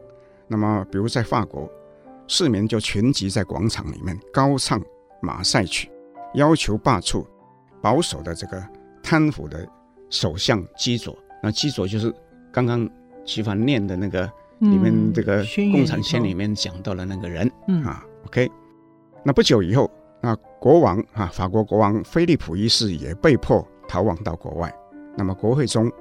[0.47, 1.69] 那么，比如在法国，
[2.27, 4.81] 市民就群集在广场里面高唱
[5.21, 5.89] 马赛曲，
[6.33, 7.25] 要求罢黜
[7.81, 8.61] 保守的这个
[9.01, 9.67] 贪腐的
[10.09, 11.17] 首相基佐。
[11.41, 12.13] 那基佐就是
[12.51, 12.89] 刚刚
[13.25, 15.43] 齐凡念的那个里面这个
[15.73, 17.51] 共产宣里面讲到的那个人。
[17.67, 18.49] 嗯啊，OK。
[19.23, 24.73] 那不久以后，那国王啊，法国国王菲利普一世也被迫逃亡到国外。
[25.17, 25.91] 那么国会中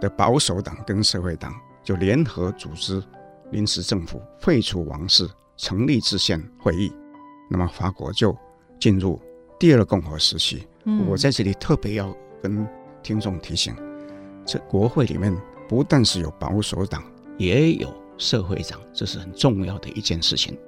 [0.00, 3.02] 的保守党跟社会党就联合组织。
[3.50, 5.26] 临时政府废除王室，
[5.56, 6.92] 成立制宪会议，
[7.48, 8.36] 那么法国就
[8.78, 9.18] 进入
[9.58, 10.68] 第二共和时期。
[10.84, 12.68] 嗯、我在这里特别要跟
[13.02, 13.74] 听众提醒，
[14.44, 15.34] 这国会里面
[15.66, 17.02] 不但是有保守党，
[17.38, 20.58] 也有社会上，这是很重要的一件事情。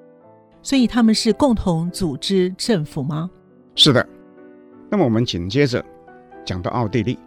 [0.63, 3.31] 所以他们是共同组织政府吗？
[3.75, 4.07] 是的，
[4.91, 5.85] 那么我们紧接着
[6.45, 7.19] 讲到奥地利，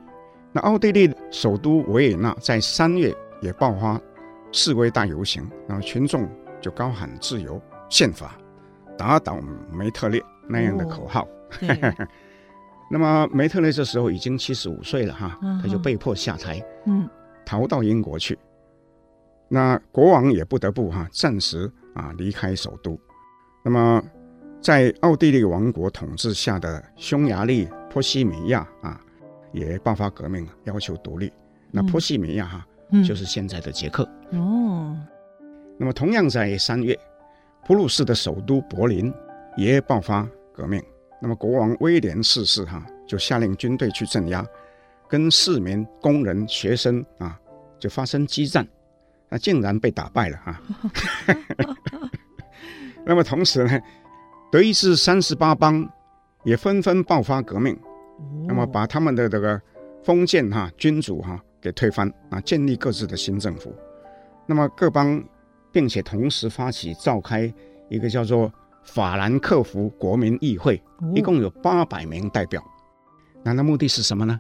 [0.51, 3.99] 那奥地利首都维也纳在三月也爆发
[4.51, 6.29] 示威大游行，然后群众
[6.61, 7.59] 就高喊“自由”、
[7.89, 8.37] “宪法”、
[8.97, 9.39] “打倒
[9.71, 11.23] 梅特列”那样的口号。
[11.23, 12.07] 哦、
[12.91, 17.09] 那么梅特列这时候已经七十五岁了哈，他就被迫下台，嗯，
[17.43, 18.37] 逃到英国去。
[19.53, 22.99] 那国王也不得不哈暂时啊离开首都。
[23.63, 24.03] 那么，
[24.59, 28.99] 在奥地利王国统治下的匈牙利、波西米亚啊，
[29.51, 31.31] 也爆发革命，要求独立。
[31.69, 32.67] 那波西米亚哈，
[33.07, 34.03] 就是现在的捷克。
[34.31, 34.97] 哦。
[35.77, 36.97] 那么，同样在三月，
[37.63, 39.13] 普鲁士的首都柏林
[39.55, 40.81] 也爆发革命。
[41.21, 44.43] 那么，国王威廉四世哈就下令军队去镇压，
[45.07, 47.39] 跟市民、工人、学生啊
[47.77, 48.67] 就发生激战，
[49.33, 50.61] 那竟然被打败了哈。
[53.03, 53.81] 那么同时呢，
[54.51, 55.89] 德意志三十八邦
[56.43, 57.75] 也纷纷爆发革命，
[58.47, 59.59] 那么把他们的这个
[60.03, 63.75] 封建哈君主哈给推翻啊，建立各自的新政府。
[64.45, 65.21] 那么各邦
[65.71, 67.51] 并且同时发起召开
[67.89, 70.79] 一个叫做法兰克福国民议会，
[71.15, 72.63] 一共有八百名代表。
[73.43, 74.39] 那那目的是什么呢？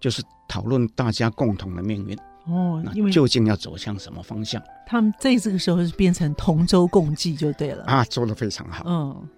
[0.00, 2.16] 就是讨论大家共同的命运。
[2.46, 4.60] 哦，那究竟要走向什么方向？
[4.86, 8.84] 他们在这个时候是变成同舟共济就对了啊，做的非常好。
[8.86, 9.28] 嗯，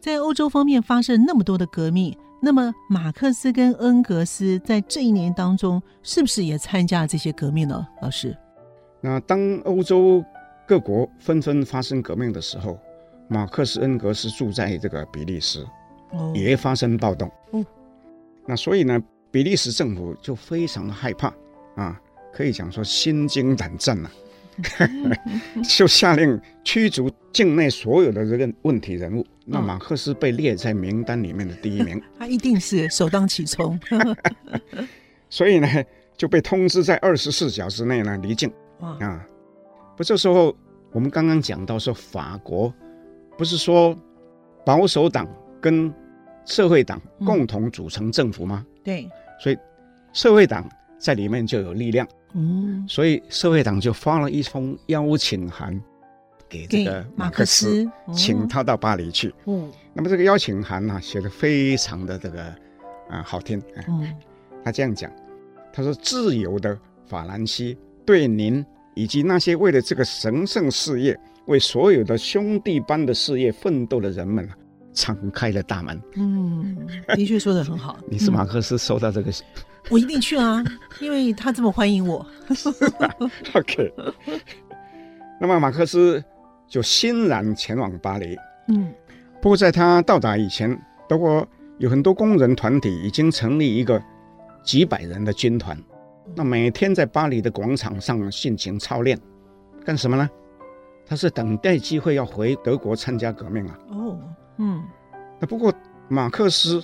[0.00, 7.86] 在欧洲方面发生那么多的革命，那么马克思跟恩格斯在这一年当中是不是也参加了这些革命呢？
[8.02, 8.36] 老师，
[9.00, 10.22] 那当欧洲
[10.66, 12.78] 各国纷纷发生革命的时候，
[13.28, 15.66] 马克思、恩格斯住在这个比利时，
[16.10, 17.30] 哦，也发生暴动。
[17.52, 17.64] 哦，
[18.44, 21.32] 那所以呢，比利时政府就非常的害怕
[21.76, 21.98] 啊。
[22.32, 24.10] 可以讲说心惊胆战呐、
[24.78, 24.88] 啊，
[25.68, 29.26] 就下令驱逐境内所有的这个问题人物。
[29.44, 33.78] 那马克思被列在名单里面的第一名， 他一定是首当其冲。
[35.28, 35.68] 所以呢，
[36.16, 38.50] 就被通知在二十四小时内呢离境。
[38.78, 39.26] 啊，
[39.96, 40.56] 不，这时候
[40.92, 42.72] 我们刚刚讲到说，法国
[43.36, 43.96] 不是说
[44.64, 45.28] 保守党
[45.60, 45.92] 跟
[46.44, 48.64] 社会党共同组成政府吗？
[48.84, 49.08] 对，
[49.40, 49.58] 所以
[50.12, 50.68] 社会党
[50.98, 52.06] 在里面就有力量。
[52.34, 55.80] 嗯，所以社会党就发了一封邀请函
[56.48, 59.34] 给这个马克思，请他到巴黎去。
[59.46, 62.44] 嗯，那么这个邀请函呢，写的非常的这个
[63.08, 63.62] 啊好听。
[63.88, 64.14] 嗯，
[64.64, 65.10] 他这样讲，
[65.72, 68.64] 他说：“自由的法兰西对您
[68.94, 74.48] 以及那些为了这个神圣事业、为所有的兄弟般的事业奋斗的人们，
[74.92, 76.76] 敞开了大门。”嗯，
[77.14, 77.98] 的确说的很好。
[78.08, 79.32] 你是马克思收到这个？
[79.90, 80.62] 我一定去啊，
[81.00, 82.24] 因为他这么欢迎我。
[83.54, 83.92] OK，
[85.40, 86.22] 那么马克思
[86.66, 88.36] 就欣然前往巴黎。
[88.68, 88.92] 嗯，
[89.40, 91.46] 不过在他到达以前，德国
[91.78, 94.02] 有很多工人团体已经成立一个
[94.62, 95.76] 几百人的军团，
[96.34, 99.18] 那每天在巴黎的广场上进行操练，
[99.84, 100.30] 干什么呢？
[101.04, 103.78] 他是等待机会要回德国参加革命啊。
[103.90, 104.18] 哦，
[104.58, 104.82] 嗯，
[105.40, 105.74] 那不过
[106.08, 106.82] 马克思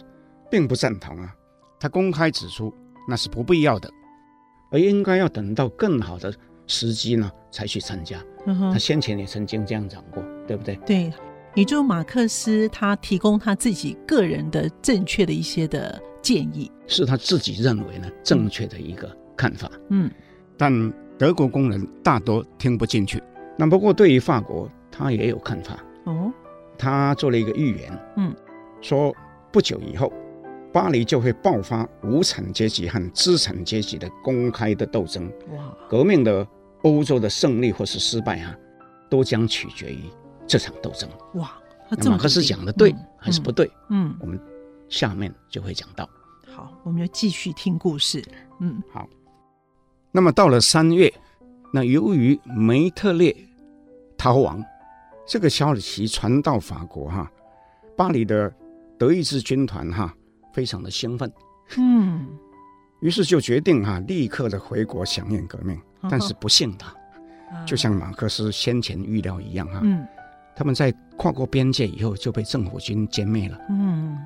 [0.50, 1.32] 并不赞同啊，
[1.78, 2.74] 他公开指出。
[3.09, 3.90] 那是不必要的，
[4.71, 6.33] 而应该要等到更好的
[6.66, 8.23] 时机呢，才去参加。
[8.47, 10.77] 嗯，他先前也曾经这样讲过，对不对？
[10.87, 11.11] 对，
[11.55, 19.71] 也就马克思他提供他自己个人的正确的一些的建议，是他自己认为呢正确的一个看法。
[19.88, 20.11] 嗯，
[20.59, 23.23] 但德国工人大多听不进去。
[23.57, 25.83] 那不过对于法国，他也有看法。
[26.05, 26.31] 哦，
[26.77, 27.99] 他做了一个预言。
[28.16, 28.37] 嗯，
[28.83, 29.16] 说
[29.51, 30.12] 不久以后。
[30.72, 35.31] 巴黎就会爆发无产阶级和资产阶级的公开的斗争。
[35.50, 35.74] 哇！
[35.88, 36.46] 革命的
[36.83, 38.54] 欧洲的胜利或是失败啊，
[39.09, 40.04] 都将取决于
[40.46, 41.09] 这场斗争。
[41.35, 41.52] 哇！
[41.90, 43.70] 那马克思讲的对还是不对？
[43.88, 44.38] 嗯，我们
[44.90, 46.09] 下面就会讲到。
[46.54, 48.22] 好，我们就继续听故事。
[48.61, 49.09] 嗯，好。
[50.12, 51.12] 那么到了三月，
[51.72, 53.35] 那由于梅特列
[54.18, 54.62] 逃亡，
[55.26, 57.30] 这个消息传到法国哈，
[57.97, 58.53] 巴黎的
[58.99, 60.14] 德意志军团哈。
[60.59, 61.32] 非常的兴奋，
[61.76, 62.26] 嗯，
[62.98, 65.80] 于是就决定哈、啊，立刻的回国响应革命。
[66.11, 66.84] 但是不幸的，
[67.64, 70.04] 就像马克思先前预料一样哈、啊，嗯，
[70.56, 74.18] 他们在跨过边界以后就被政府军歼灭了，嗯，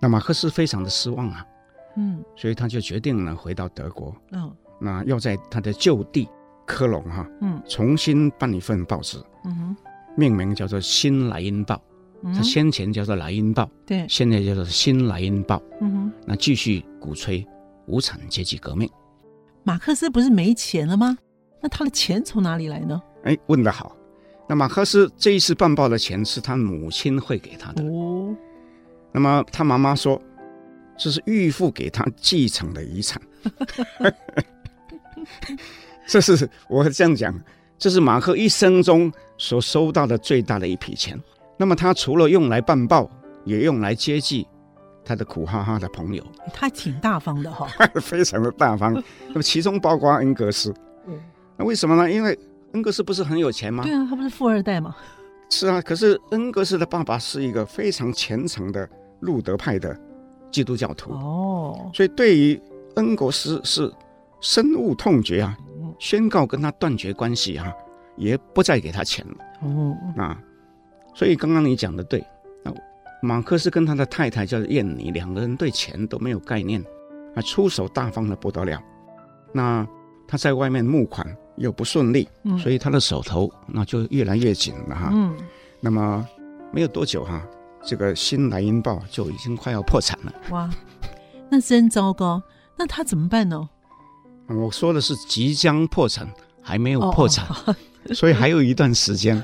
[0.00, 1.46] 那马克思非常的失望啊，
[1.96, 6.26] 嗯，所以他就决定呢回到德国，嗯，那要在他的旧地
[6.64, 9.76] 科隆哈，嗯，重新办一份报纸，嗯哼，
[10.16, 11.74] 命名叫做《新莱茵报》。
[12.32, 15.56] 他先前叫做《莱茵报》，对，现在叫做《新莱茵报》。
[15.80, 17.46] 嗯哼，那继续鼓吹
[17.86, 18.88] 无产阶级革命。
[19.62, 21.18] 马克思不是没钱了吗？
[21.60, 23.00] 那他的钱从哪里来呢？
[23.24, 23.96] 哎，问得好。
[24.46, 27.82] 那马克思这一次办报的钱是他母亲会给他的。
[27.84, 28.34] 哦。
[29.12, 30.20] 那么他妈妈说，
[30.98, 33.20] 这是预付给他继承的遗产。
[36.06, 37.34] 这是我这样讲，
[37.78, 41.18] 这是马克一生中所收到的最大的一笔钱。
[41.56, 43.08] 那么他除了用来办报，
[43.44, 44.46] 也用来接济
[45.04, 46.24] 他的苦哈哈的朋友。
[46.52, 48.92] 他挺大方的哈、哦， 非常的大方。
[49.28, 50.74] 那么其中包括恩格斯。
[51.56, 52.10] 那为什么呢？
[52.10, 52.36] 因为
[52.72, 53.84] 恩格斯不是很有钱吗？
[53.84, 54.96] 对啊，他不是富二代吗？
[55.50, 58.88] 是啊，可是恩格斯的爸爸是一个非常虔诚的
[59.20, 59.96] 路德派的
[60.50, 62.60] 基督教徒哦，所以对于
[62.96, 63.92] 恩格斯是
[64.40, 65.56] 深恶痛绝啊，
[66.00, 67.72] 宣告跟他断绝关系啊，
[68.16, 69.96] 也不再给他钱了哦。
[70.16, 70.36] 啊，
[71.14, 72.24] 所以刚刚你讲的对，
[72.62, 72.74] 那
[73.22, 76.84] 马克思跟他的太太叫燕妮，两个人对钱都没有概念，
[77.34, 78.82] 啊，出手大方的不得了。
[79.52, 79.86] 那
[80.26, 81.26] 他在外面募款。
[81.56, 82.28] 又不顺利，
[82.60, 85.10] 所以他的手头那就越来越紧了哈。
[85.12, 85.32] 嗯，
[85.80, 86.28] 那么
[86.72, 87.40] 没有多久哈，
[87.80, 90.34] 这个新莱茵报就已经快要破产了。
[90.50, 90.68] 哇，
[91.48, 92.42] 那真糟糕。
[92.76, 93.68] 那他怎么办呢？
[94.48, 96.28] 我说的是即将破产，
[96.60, 97.76] 还没有破产，哦、
[98.12, 99.40] 所以还有一段时间。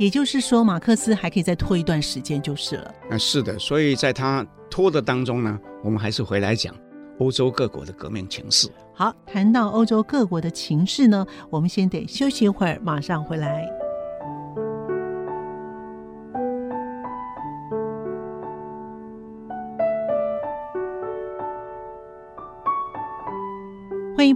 [0.00, 2.94] 也就是说，马克思还可以再拖一段时间就是了。
[3.10, 3.58] 啊，是的。
[3.58, 6.74] 所以在他拖的当中呢，我们还是回来讲。
[7.18, 8.66] 欧洲各国的革命情势。
[8.94, 13.68] 好，谈到欧洲各国的情势呢，我们先得休息一会儿，马上回来。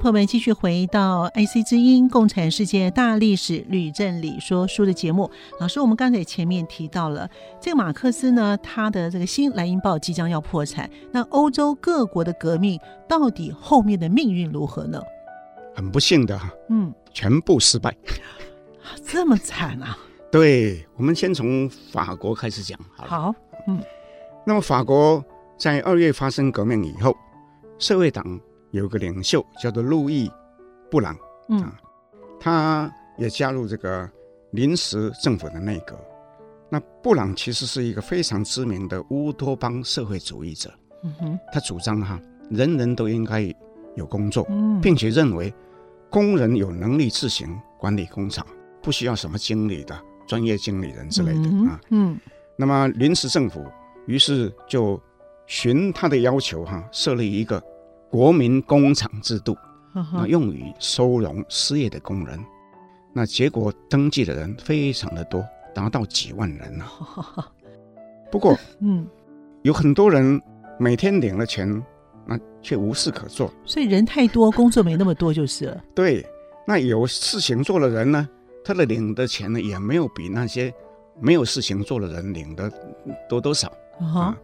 [0.05, 5.31] 朋友们继续回到《IC 之音》共产世界大历史吕振理说书的节目。
[5.59, 7.27] 老师，我们刚才前面提到了
[7.59, 10.91] 这个马克思呢，他的这个新莱茵报即将要破产。
[11.11, 12.79] 那欧洲各国的革命
[13.09, 15.01] 到底后面的命运如何呢？
[15.75, 17.97] 很不幸的哈，嗯，全部失败。
[19.07, 19.97] 这么惨啊？
[20.31, 23.07] 对，我们先从法国开始讲好。
[23.07, 23.35] 好，
[23.67, 23.81] 嗯，
[24.45, 25.25] 那么法国
[25.57, 27.17] 在二月发生革命以后，
[27.79, 28.39] 社会党。
[28.75, 30.29] 有个领袖叫做路易·
[30.91, 31.17] 布朗，
[31.49, 31.81] 嗯，啊，
[32.41, 34.11] 他也加入这个
[34.51, 35.97] 临时政府的内阁。
[36.69, 40.73] 那布朗其实是一个非常知名的乌托邦社会主义者，
[41.05, 42.21] 嗯哼，他主张哈，
[42.51, 43.43] 人人都应该
[43.95, 44.45] 有工作，
[44.83, 45.55] 并且认为
[46.11, 48.45] 工人有能力自行管理工厂，
[48.83, 49.97] 不需要什么经理的
[50.27, 52.19] 专业经理人之类的啊，嗯，
[52.57, 53.65] 那么临时政府
[54.07, 55.01] 于是就
[55.47, 57.63] 循他的要求哈，设立一个。
[58.15, 59.57] 国民工厂制度，
[60.13, 62.39] 那用于收容失业的工人，
[63.13, 65.45] 那结果登记的人非常的多，
[65.75, 66.85] 达到几万人呢。
[68.31, 69.05] 不过，嗯，
[69.63, 70.41] 有很多人
[70.79, 71.69] 每天领了钱，
[72.25, 75.83] 那却无事可做，所以人太多，工作没那么多就是了。
[75.93, 76.25] 对，
[76.65, 78.29] 那有事情做的人呢，
[78.65, 80.73] 他的领的钱呢，也没有比那些
[81.21, 82.73] 没有事情做的人领的
[83.29, 84.39] 多多少啊。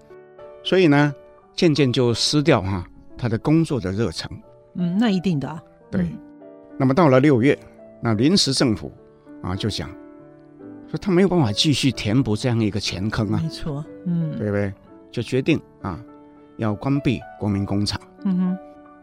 [0.65, 1.15] 所以呢，
[1.55, 2.85] 渐渐就失掉哈。
[3.21, 4.31] 他的工作的热忱，
[4.77, 5.63] 嗯，那一定的啊。
[5.91, 6.09] 对，
[6.79, 7.59] 那么到了六月，
[8.01, 8.91] 那临时政府
[9.43, 9.91] 啊就想
[10.89, 14.73] 说他没有办法继续填补这样一个钱坑啊，没错，嗯，对不对？
[15.13, 16.03] 就决定啊
[16.57, 18.01] 要关闭国民工厂。
[18.25, 18.59] 嗯哼，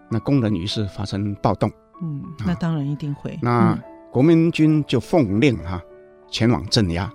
[0.09, 1.71] 那工人于是发生暴动。
[2.01, 3.37] 嗯，那当然一定会。
[3.39, 3.77] 那
[4.11, 5.79] 国民军就奉令哈
[6.27, 7.07] 前往镇压，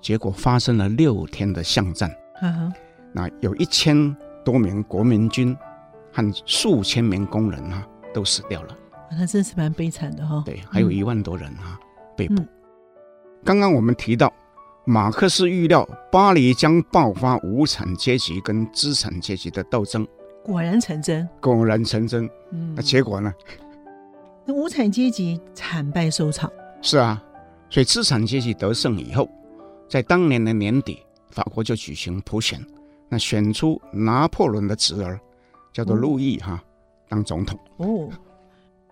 [0.00, 2.10] 结果发生了六天的巷战。
[2.40, 2.72] 嗯哼，
[3.12, 5.54] 那有一千多名国民军。
[6.12, 8.76] 和数千名工人啊，都死掉了。
[9.10, 10.42] 那真是蛮悲惨的哈、哦。
[10.44, 11.86] 对，还有一万多人啊、嗯、
[12.16, 12.44] 被捕。
[13.44, 14.32] 刚刚我们提到，
[14.84, 20.06] 马克思预料巴黎将爆发无产阶级跟资产阶级的斗争，
[20.44, 21.28] 果然成真。
[21.40, 22.28] 果然成真。
[22.50, 23.32] 嗯，那结果呢？
[24.44, 26.50] 那无产阶级惨败收场。
[26.80, 27.22] 是啊，
[27.68, 29.28] 所以资产阶级得胜以后，
[29.88, 32.64] 在当年的年底，法国就举行普选，
[33.08, 35.20] 那选出拿破仑的侄儿。
[35.72, 36.60] 叫做路易哈、嗯、
[37.08, 37.58] 当总统。
[37.78, 38.08] 哦，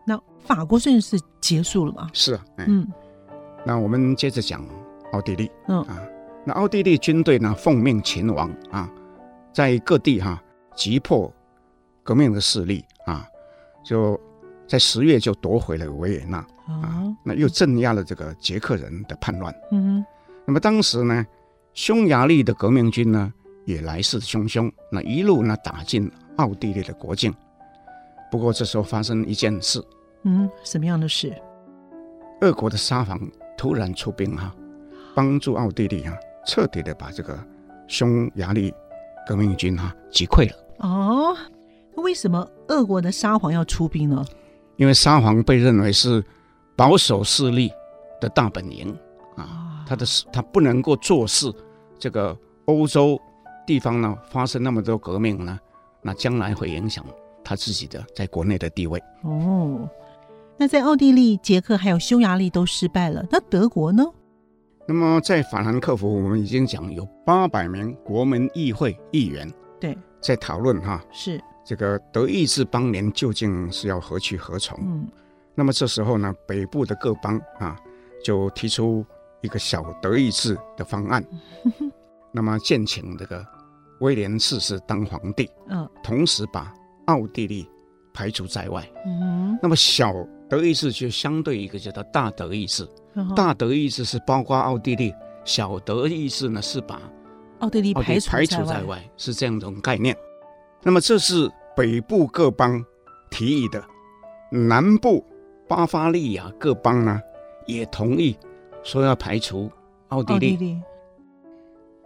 [0.07, 2.09] 那法国算是结束了吗？
[2.13, 2.87] 是啊，嗯，
[3.65, 4.65] 那我们接着讲
[5.13, 5.83] 奥地利，嗯。
[5.83, 6.03] 啊，
[6.45, 8.91] 那奥地利军队呢奉命勤王啊，
[9.53, 10.43] 在各地哈
[10.75, 11.31] 击破
[12.03, 13.27] 革命的势力啊，
[13.85, 14.19] 就
[14.67, 20.07] 在十月就夺回了维也纳啊，那又镇压了这个捷克人的叛乱，嗯哼，
[20.47, 21.27] 那么当时呢，
[21.75, 23.31] 匈牙利的革命军呢
[23.67, 26.11] 也来势汹汹，那一路呢打进。
[26.41, 27.35] 奥地利的国境，
[28.31, 29.85] 不过这时候发生一件事，
[30.23, 31.35] 嗯，什么样的事？
[32.41, 33.21] 俄国的沙皇
[33.57, 34.55] 突然出兵哈，
[35.15, 36.15] 帮助奥地利啊，
[36.47, 37.39] 彻底的把这个
[37.87, 38.73] 匈牙利
[39.27, 40.57] 革命军哈击溃了。
[40.79, 41.37] 哦，
[41.95, 44.25] 那为什么俄国的沙皇要出兵呢？
[44.77, 46.25] 因为沙皇被认为是
[46.75, 47.71] 保守势力
[48.19, 48.97] 的大本营
[49.37, 51.53] 啊，他的他不能够坐视
[51.99, 52.35] 这个
[52.65, 53.21] 欧洲
[53.67, 55.61] 地方呢发生那么多革命呢。
[56.03, 57.05] 那将来会影响
[57.45, 59.03] 他自己的在国内的地位。
[59.23, 59.89] 哦，
[60.57, 64.05] 那在奥地利、捷克还有匈牙利都失败了，那德国呢？
[64.87, 69.49] 那么在法兰克福，我们已经讲有八百名国民议会议员
[69.79, 74.77] 对在讨论哈，是这个德意志邦联究竟是要何去何从？
[74.83, 75.07] 嗯，
[75.55, 77.79] 那么这时候呢，北部的各邦啊
[78.25, 79.05] 就提出
[79.43, 81.25] 一个小德意志的方案，
[82.33, 83.47] 那么建请这个
[84.01, 86.73] 威廉四世当皇帝，嗯，同时把
[87.07, 87.69] 奥地利
[88.13, 90.13] 排除在外，嗯，那么小
[90.49, 92.87] 德意志就相对一个叫做大德意志，
[93.37, 97.01] 大德意志是包括奥地利，小德意志呢是把
[97.61, 100.17] 奥地利排除排除在外，是这样一种概念。
[100.83, 102.85] 那么这是北部各邦
[103.31, 103.85] 提议的，
[104.51, 105.25] 南部
[105.69, 107.21] 巴伐利亚各邦呢
[107.67, 108.37] 也同意
[108.83, 109.71] 说要排除
[110.09, 110.81] 奥地利，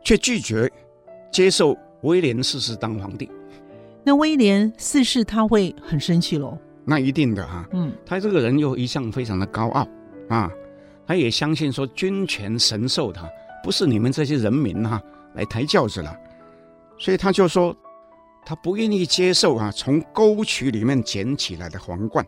[0.02, 0.70] 却拒绝
[1.30, 3.28] 接受威廉四世当皇帝。
[4.04, 6.56] 那威廉四世他会很生气喽？
[6.84, 9.88] 那一定的哈、啊，嗯，他这个人又一向非常的高傲
[10.28, 10.50] 啊，
[11.06, 13.26] 他也相信说君权神授他，
[13.62, 15.02] 不是你们这些人民哈、啊、
[15.34, 16.14] 来抬轿子了，
[16.98, 17.74] 所以他就说
[18.44, 22.26] 他不愿意接受啊从沟渠里面捡起来的皇冠，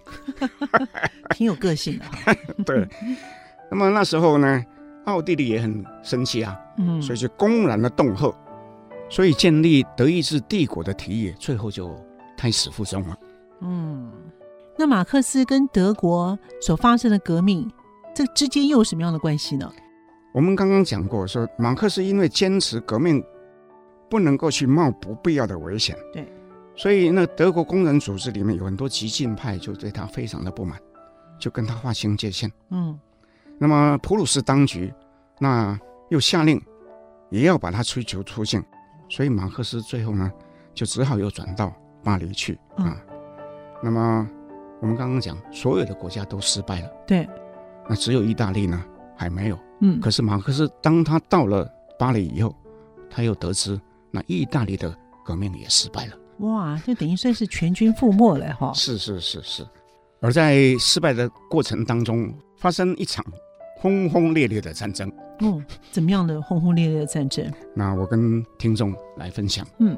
[1.36, 2.04] 挺有个性的。
[2.64, 2.88] 对，
[3.70, 4.64] 那么那时候呢，
[5.04, 8.34] 奥地利也很生气啊，嗯，所以就公然的恫吓。
[9.08, 11.94] 所以建立德意志帝国的提议，最后就
[12.36, 13.16] 胎死腹中了。
[13.60, 14.12] 嗯，
[14.76, 17.70] 那马克思跟德国所发生的革命，
[18.14, 19.72] 这之间又有什么样的关系呢？
[20.34, 23.24] 我们刚刚讲过，说马克思因为坚持革命
[24.10, 26.30] 不能够去冒不必要的危险，对，
[26.74, 30.78] 所以那德国工人组织里面有很多激进派，就对他非常的不满，
[31.38, 32.52] 就跟他划清界限。
[32.68, 32.98] 嗯，
[33.56, 34.92] 那么普鲁士当局
[35.38, 35.78] 那
[36.10, 36.60] 又下令
[37.30, 38.62] 也要把他驱逐出境。
[39.08, 40.30] 所以马克思最后呢，
[40.74, 42.84] 就只好又转到巴黎去啊。
[42.84, 42.96] 嗯、
[43.82, 44.28] 那么
[44.80, 47.28] 我们刚刚讲，所有的国家都失败了，对。
[47.88, 48.84] 那只有意大利呢，
[49.16, 49.58] 还没有。
[49.80, 50.00] 嗯。
[50.00, 52.54] 可是马克思当他到了巴黎以后，
[53.08, 53.80] 他又得知
[54.10, 54.94] 那意大利的
[55.24, 56.12] 革命也失败了。
[56.38, 58.72] 哇，就等于算是全军覆没了哈。
[58.74, 59.66] 是是是是。
[60.20, 63.24] 而在失败的过程当中，发生一场
[63.86, 65.08] 轰轰烈烈的战争。
[65.38, 67.48] 嗯，怎么样的轰轰烈烈的战争？
[67.72, 69.64] 那我跟听众来分享。
[69.78, 69.96] 嗯，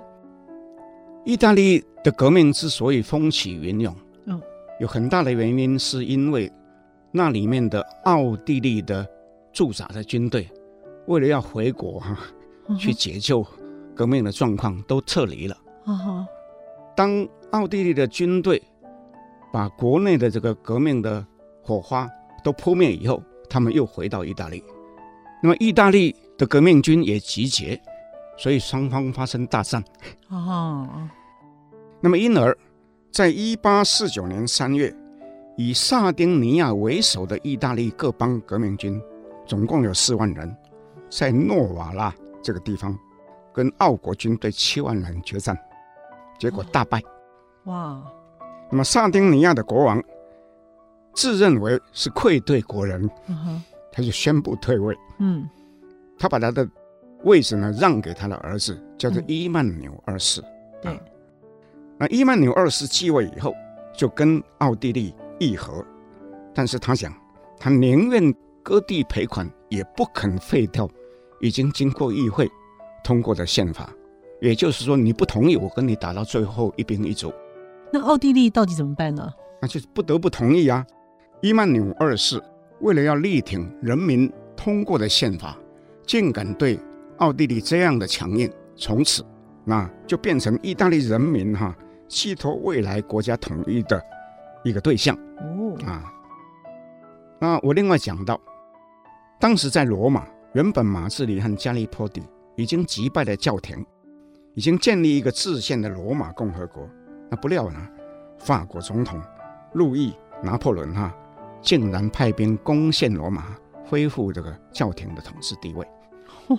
[1.25, 3.95] 意大利的革命之所以风起云涌，
[4.27, 4.39] 嗯，
[4.79, 6.53] 有很大的原因是因为
[7.11, 9.09] 那里面的奥地利的
[9.55, 10.47] 驻扎的军队，
[11.07, 12.19] 为了要回国哈、啊，
[12.69, 13.43] 嗯、去解救
[13.95, 15.57] 革命的状况，都撤离了。
[15.87, 16.27] 啊哈、嗯。
[16.95, 18.63] 当奥地利的军队
[19.51, 21.27] 把国内的这个革命的
[21.63, 22.07] 火花
[22.45, 24.63] 都扑灭以后，他们又回到意大利。
[25.43, 27.81] 那么，意大利的革命军也集结，
[28.37, 29.83] 所以双方发生大战。
[30.29, 31.09] 哦。
[32.01, 32.57] 那么，因而，
[33.13, 34.95] 在一八四九年三月，
[35.57, 39.01] 以萨丁尼亚为首的意大利各邦革命军，
[39.47, 40.57] 总共有四万人，
[41.09, 42.97] 在诺瓦拉这个地方，
[43.53, 45.59] 跟奥国军队七万人决战，
[46.39, 47.01] 结果大败。
[47.65, 48.03] 哇！
[48.71, 50.03] 那么，萨丁尼亚的国王
[51.15, 53.09] 自认为是愧对国人。
[53.29, 54.97] 嗯他就宣布退位。
[55.19, 55.49] 嗯，
[56.17, 56.69] 他把他的
[57.25, 60.41] 位置呢让给他的儿子，叫做伊曼纽二世。
[60.81, 61.01] 对、啊，
[61.99, 63.53] 那伊曼纽二世继位以后，
[63.93, 65.85] 就跟奥地利议和，
[66.55, 67.13] 但是他想，
[67.59, 68.33] 他宁愿
[68.63, 70.89] 割地赔款，也不肯废掉
[71.41, 72.49] 已经经过议会
[73.03, 73.93] 通过的宪法。
[74.41, 77.33] 也就是说，你不同意，我跟你打到最后一兵一卒。
[77.93, 79.29] 那奥地利到底怎么办呢？
[79.61, 80.87] 那就是不得不同意啊，
[81.41, 82.43] 伊曼纽二世。
[82.81, 85.59] 为了要力挺人民通过的宪法，
[86.07, 86.79] 竟敢对
[87.17, 89.27] 奥地利这样的强硬，从此
[89.65, 91.77] 那就变成意大利人民哈
[92.07, 94.01] 寄托未来国家统一的
[94.63, 95.17] 一个对象。
[95.39, 96.05] 哦啊，
[97.41, 98.41] 那我另外讲到，
[99.41, 102.23] 当时在罗马，原本马志里和加利波底
[102.55, 103.85] 已经击败了教廷，
[104.55, 106.89] 已经建立一个制宪的罗马共和国。
[107.29, 107.89] 那不料呢，
[108.39, 109.21] 法国总统
[109.73, 110.15] 路易
[110.45, 111.13] 拿破仑哈。
[111.61, 115.87] 竟然派兵攻陷罗马，恢复这个教廷的统治地位。
[116.49, 116.59] 哇，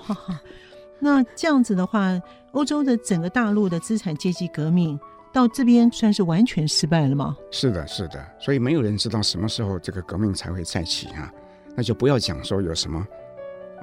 [0.99, 2.21] 那这样子的话，
[2.51, 4.99] 欧洲的整个大陆的资产阶级革命
[5.31, 7.35] 到这边算是完全失败了吗？
[7.51, 8.23] 是的，是的。
[8.39, 11.31] 所以没有人知道什么时候这个革命才会再起啊。
[11.75, 13.07] 那就不要讲说有什么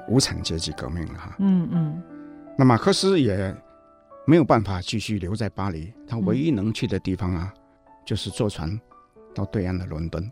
[0.07, 1.35] 无产阶级革命了哈。
[1.39, 2.03] 嗯嗯。
[2.57, 3.55] 那马克思也
[4.25, 7.61] 没有办法继续留在巴黎，他唯一能去的地方啊，嗯、
[8.05, 8.79] 就是坐船
[9.33, 10.29] 到对岸的伦敦。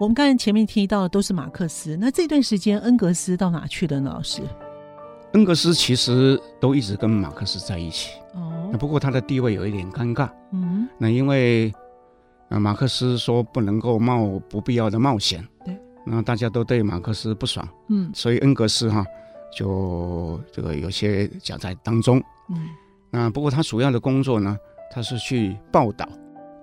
[0.00, 4.10] 我们刚才前面提到的都是马克思，那这段时间恩格斯到哪去了呢？
[4.14, 4.40] 老师，
[5.34, 8.18] 恩格斯其实都一直跟马克思在一起。
[8.32, 10.30] 哦，那不过他的地位有一点尴尬。
[10.52, 11.70] 嗯，那因为
[12.48, 15.46] 啊，马克思说不能够冒不必要的冒险。
[15.66, 15.78] 对。
[16.06, 17.68] 那大家都对马克思不爽。
[17.90, 18.10] 嗯。
[18.14, 19.04] 所以恩格斯哈
[19.54, 22.16] 就这个有些夹在当中。
[22.48, 22.56] 嗯。
[23.10, 24.56] 那不过他主要的工作呢，
[24.90, 26.08] 他是去报道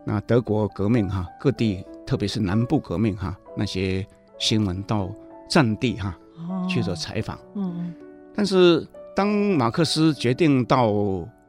[0.03, 4.03] 那德国革命哈各地，特别是南部革命哈那些
[4.39, 5.13] 新闻到
[5.47, 6.17] 战地哈
[6.67, 7.37] 去做采访。
[7.53, 7.93] 嗯嗯。
[8.33, 10.93] 但是当马克思决定到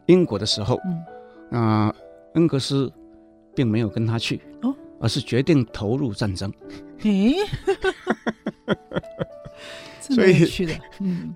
[0.06, 1.04] 英国的时候，嗯，
[1.50, 1.94] 那
[2.34, 2.92] 恩格斯
[3.54, 6.52] 并没有跟他去，哦，而是决定投入战争。
[7.02, 7.36] 诶，
[10.00, 11.34] 所以去的，嗯，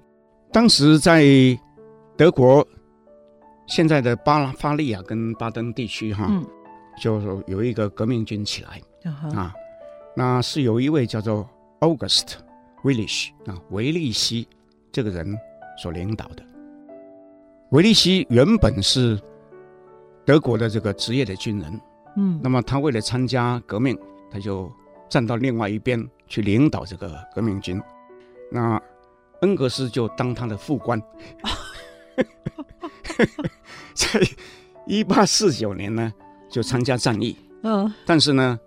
[0.51, 1.25] 当时在
[2.17, 2.67] 德国
[3.67, 6.45] 现在的巴伐利亚跟巴登地区哈，嗯，
[7.01, 9.55] 就有一个革命军起来，嗯、啊，
[10.17, 11.49] 那是有一位叫做
[11.81, 12.35] August
[12.83, 14.47] Willish 啊维利希
[14.91, 15.35] 这个人
[15.79, 16.45] 所领导的。
[17.71, 19.19] 维利希原本是
[20.25, 21.81] 德国的这个职业的军人，
[22.17, 23.99] 嗯，那么他为了参加革命，
[24.31, 24.71] 他就
[25.09, 27.81] 站到另外一边去领导这个革命军。
[28.51, 28.81] 那
[29.41, 31.03] 恩格斯就当他的副官，
[33.95, 34.21] 在
[34.87, 36.13] 一八四九年呢
[36.51, 38.59] 就参加战役，嗯，但是呢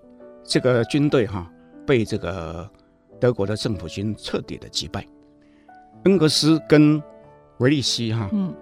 [0.45, 1.51] 这个军队哈
[1.85, 2.69] 被这个
[3.19, 5.05] 德国的政府军彻底的击败，
[6.03, 7.01] 恩格斯跟
[7.57, 8.53] 维利西哈，嗯。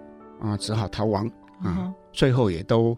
[0.41, 1.25] 啊，只好逃亡
[1.61, 1.93] 啊！
[2.11, 2.97] 最后也都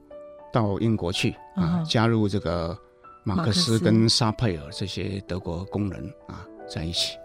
[0.51, 2.75] 到英国去啊，加入这个
[3.23, 7.15] 马克思跟沙佩尔这些德国工人啊在一起。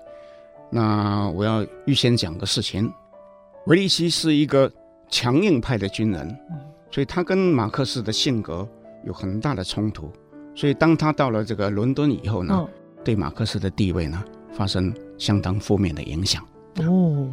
[0.69, 2.93] 那我要预先讲个事情：
[3.65, 4.71] 维利西是一个
[5.09, 6.39] 强硬派的军人，
[6.91, 8.69] 所以他跟马克思的性格
[9.05, 10.13] 有很大的冲突。
[10.55, 12.69] 所以当他到了这个伦敦以后呢，
[13.05, 14.23] 对马克思的地位呢
[14.53, 16.45] 发生相当负面的影响。
[16.77, 17.29] 哦，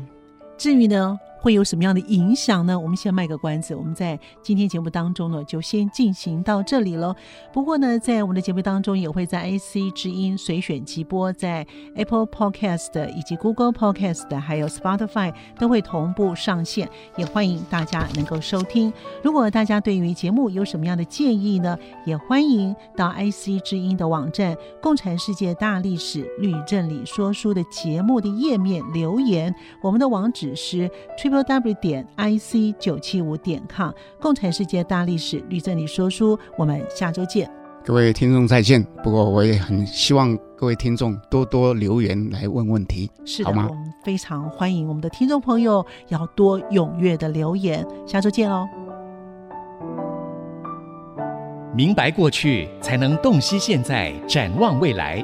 [0.57, 1.19] 至于呢？
[1.39, 2.77] 会有什么样的影响呢？
[2.77, 7.15] 我们先卖个关子，我们在今天节目当中呢，就先进行到这里喽。
[7.53, 11.65] 不过呢，在我们的节目当中，也会在 IC 之音随选即播，在
[11.95, 18.91] Apple Podcast 以及 Google Podcast 还有 Spotify 都会同步上线，也欢迎大家能够收听。
[19.23, 29.53] 如果大家对于节目有什么样的建议呢，也欢迎到 IC 之音的网站《共产世界大历史吕正理说书》的节目的页面留言。
[29.83, 30.89] 我们的网址是。
[31.27, 37.51] Triple w 点 i c 九七五点 com，共产世界大历史吕正理说书，我们下周见。
[37.83, 38.81] 各位听众再见。
[39.03, 43.67] 不过我也很希望各位听众多多留言来问问题，是的，好吗？
[43.69, 47.85] 我们非常欢迎我们的听众朋友要多踊跃的留言。
[48.05, 48.65] 下周见哦。
[51.75, 55.21] 明白过去，才能洞悉现在，展望未来。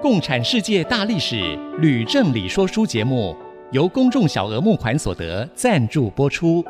[0.00, 3.34] 共产世界大历史吕正理说书节目。
[3.72, 6.64] 由公众小额募款所得赞助播出。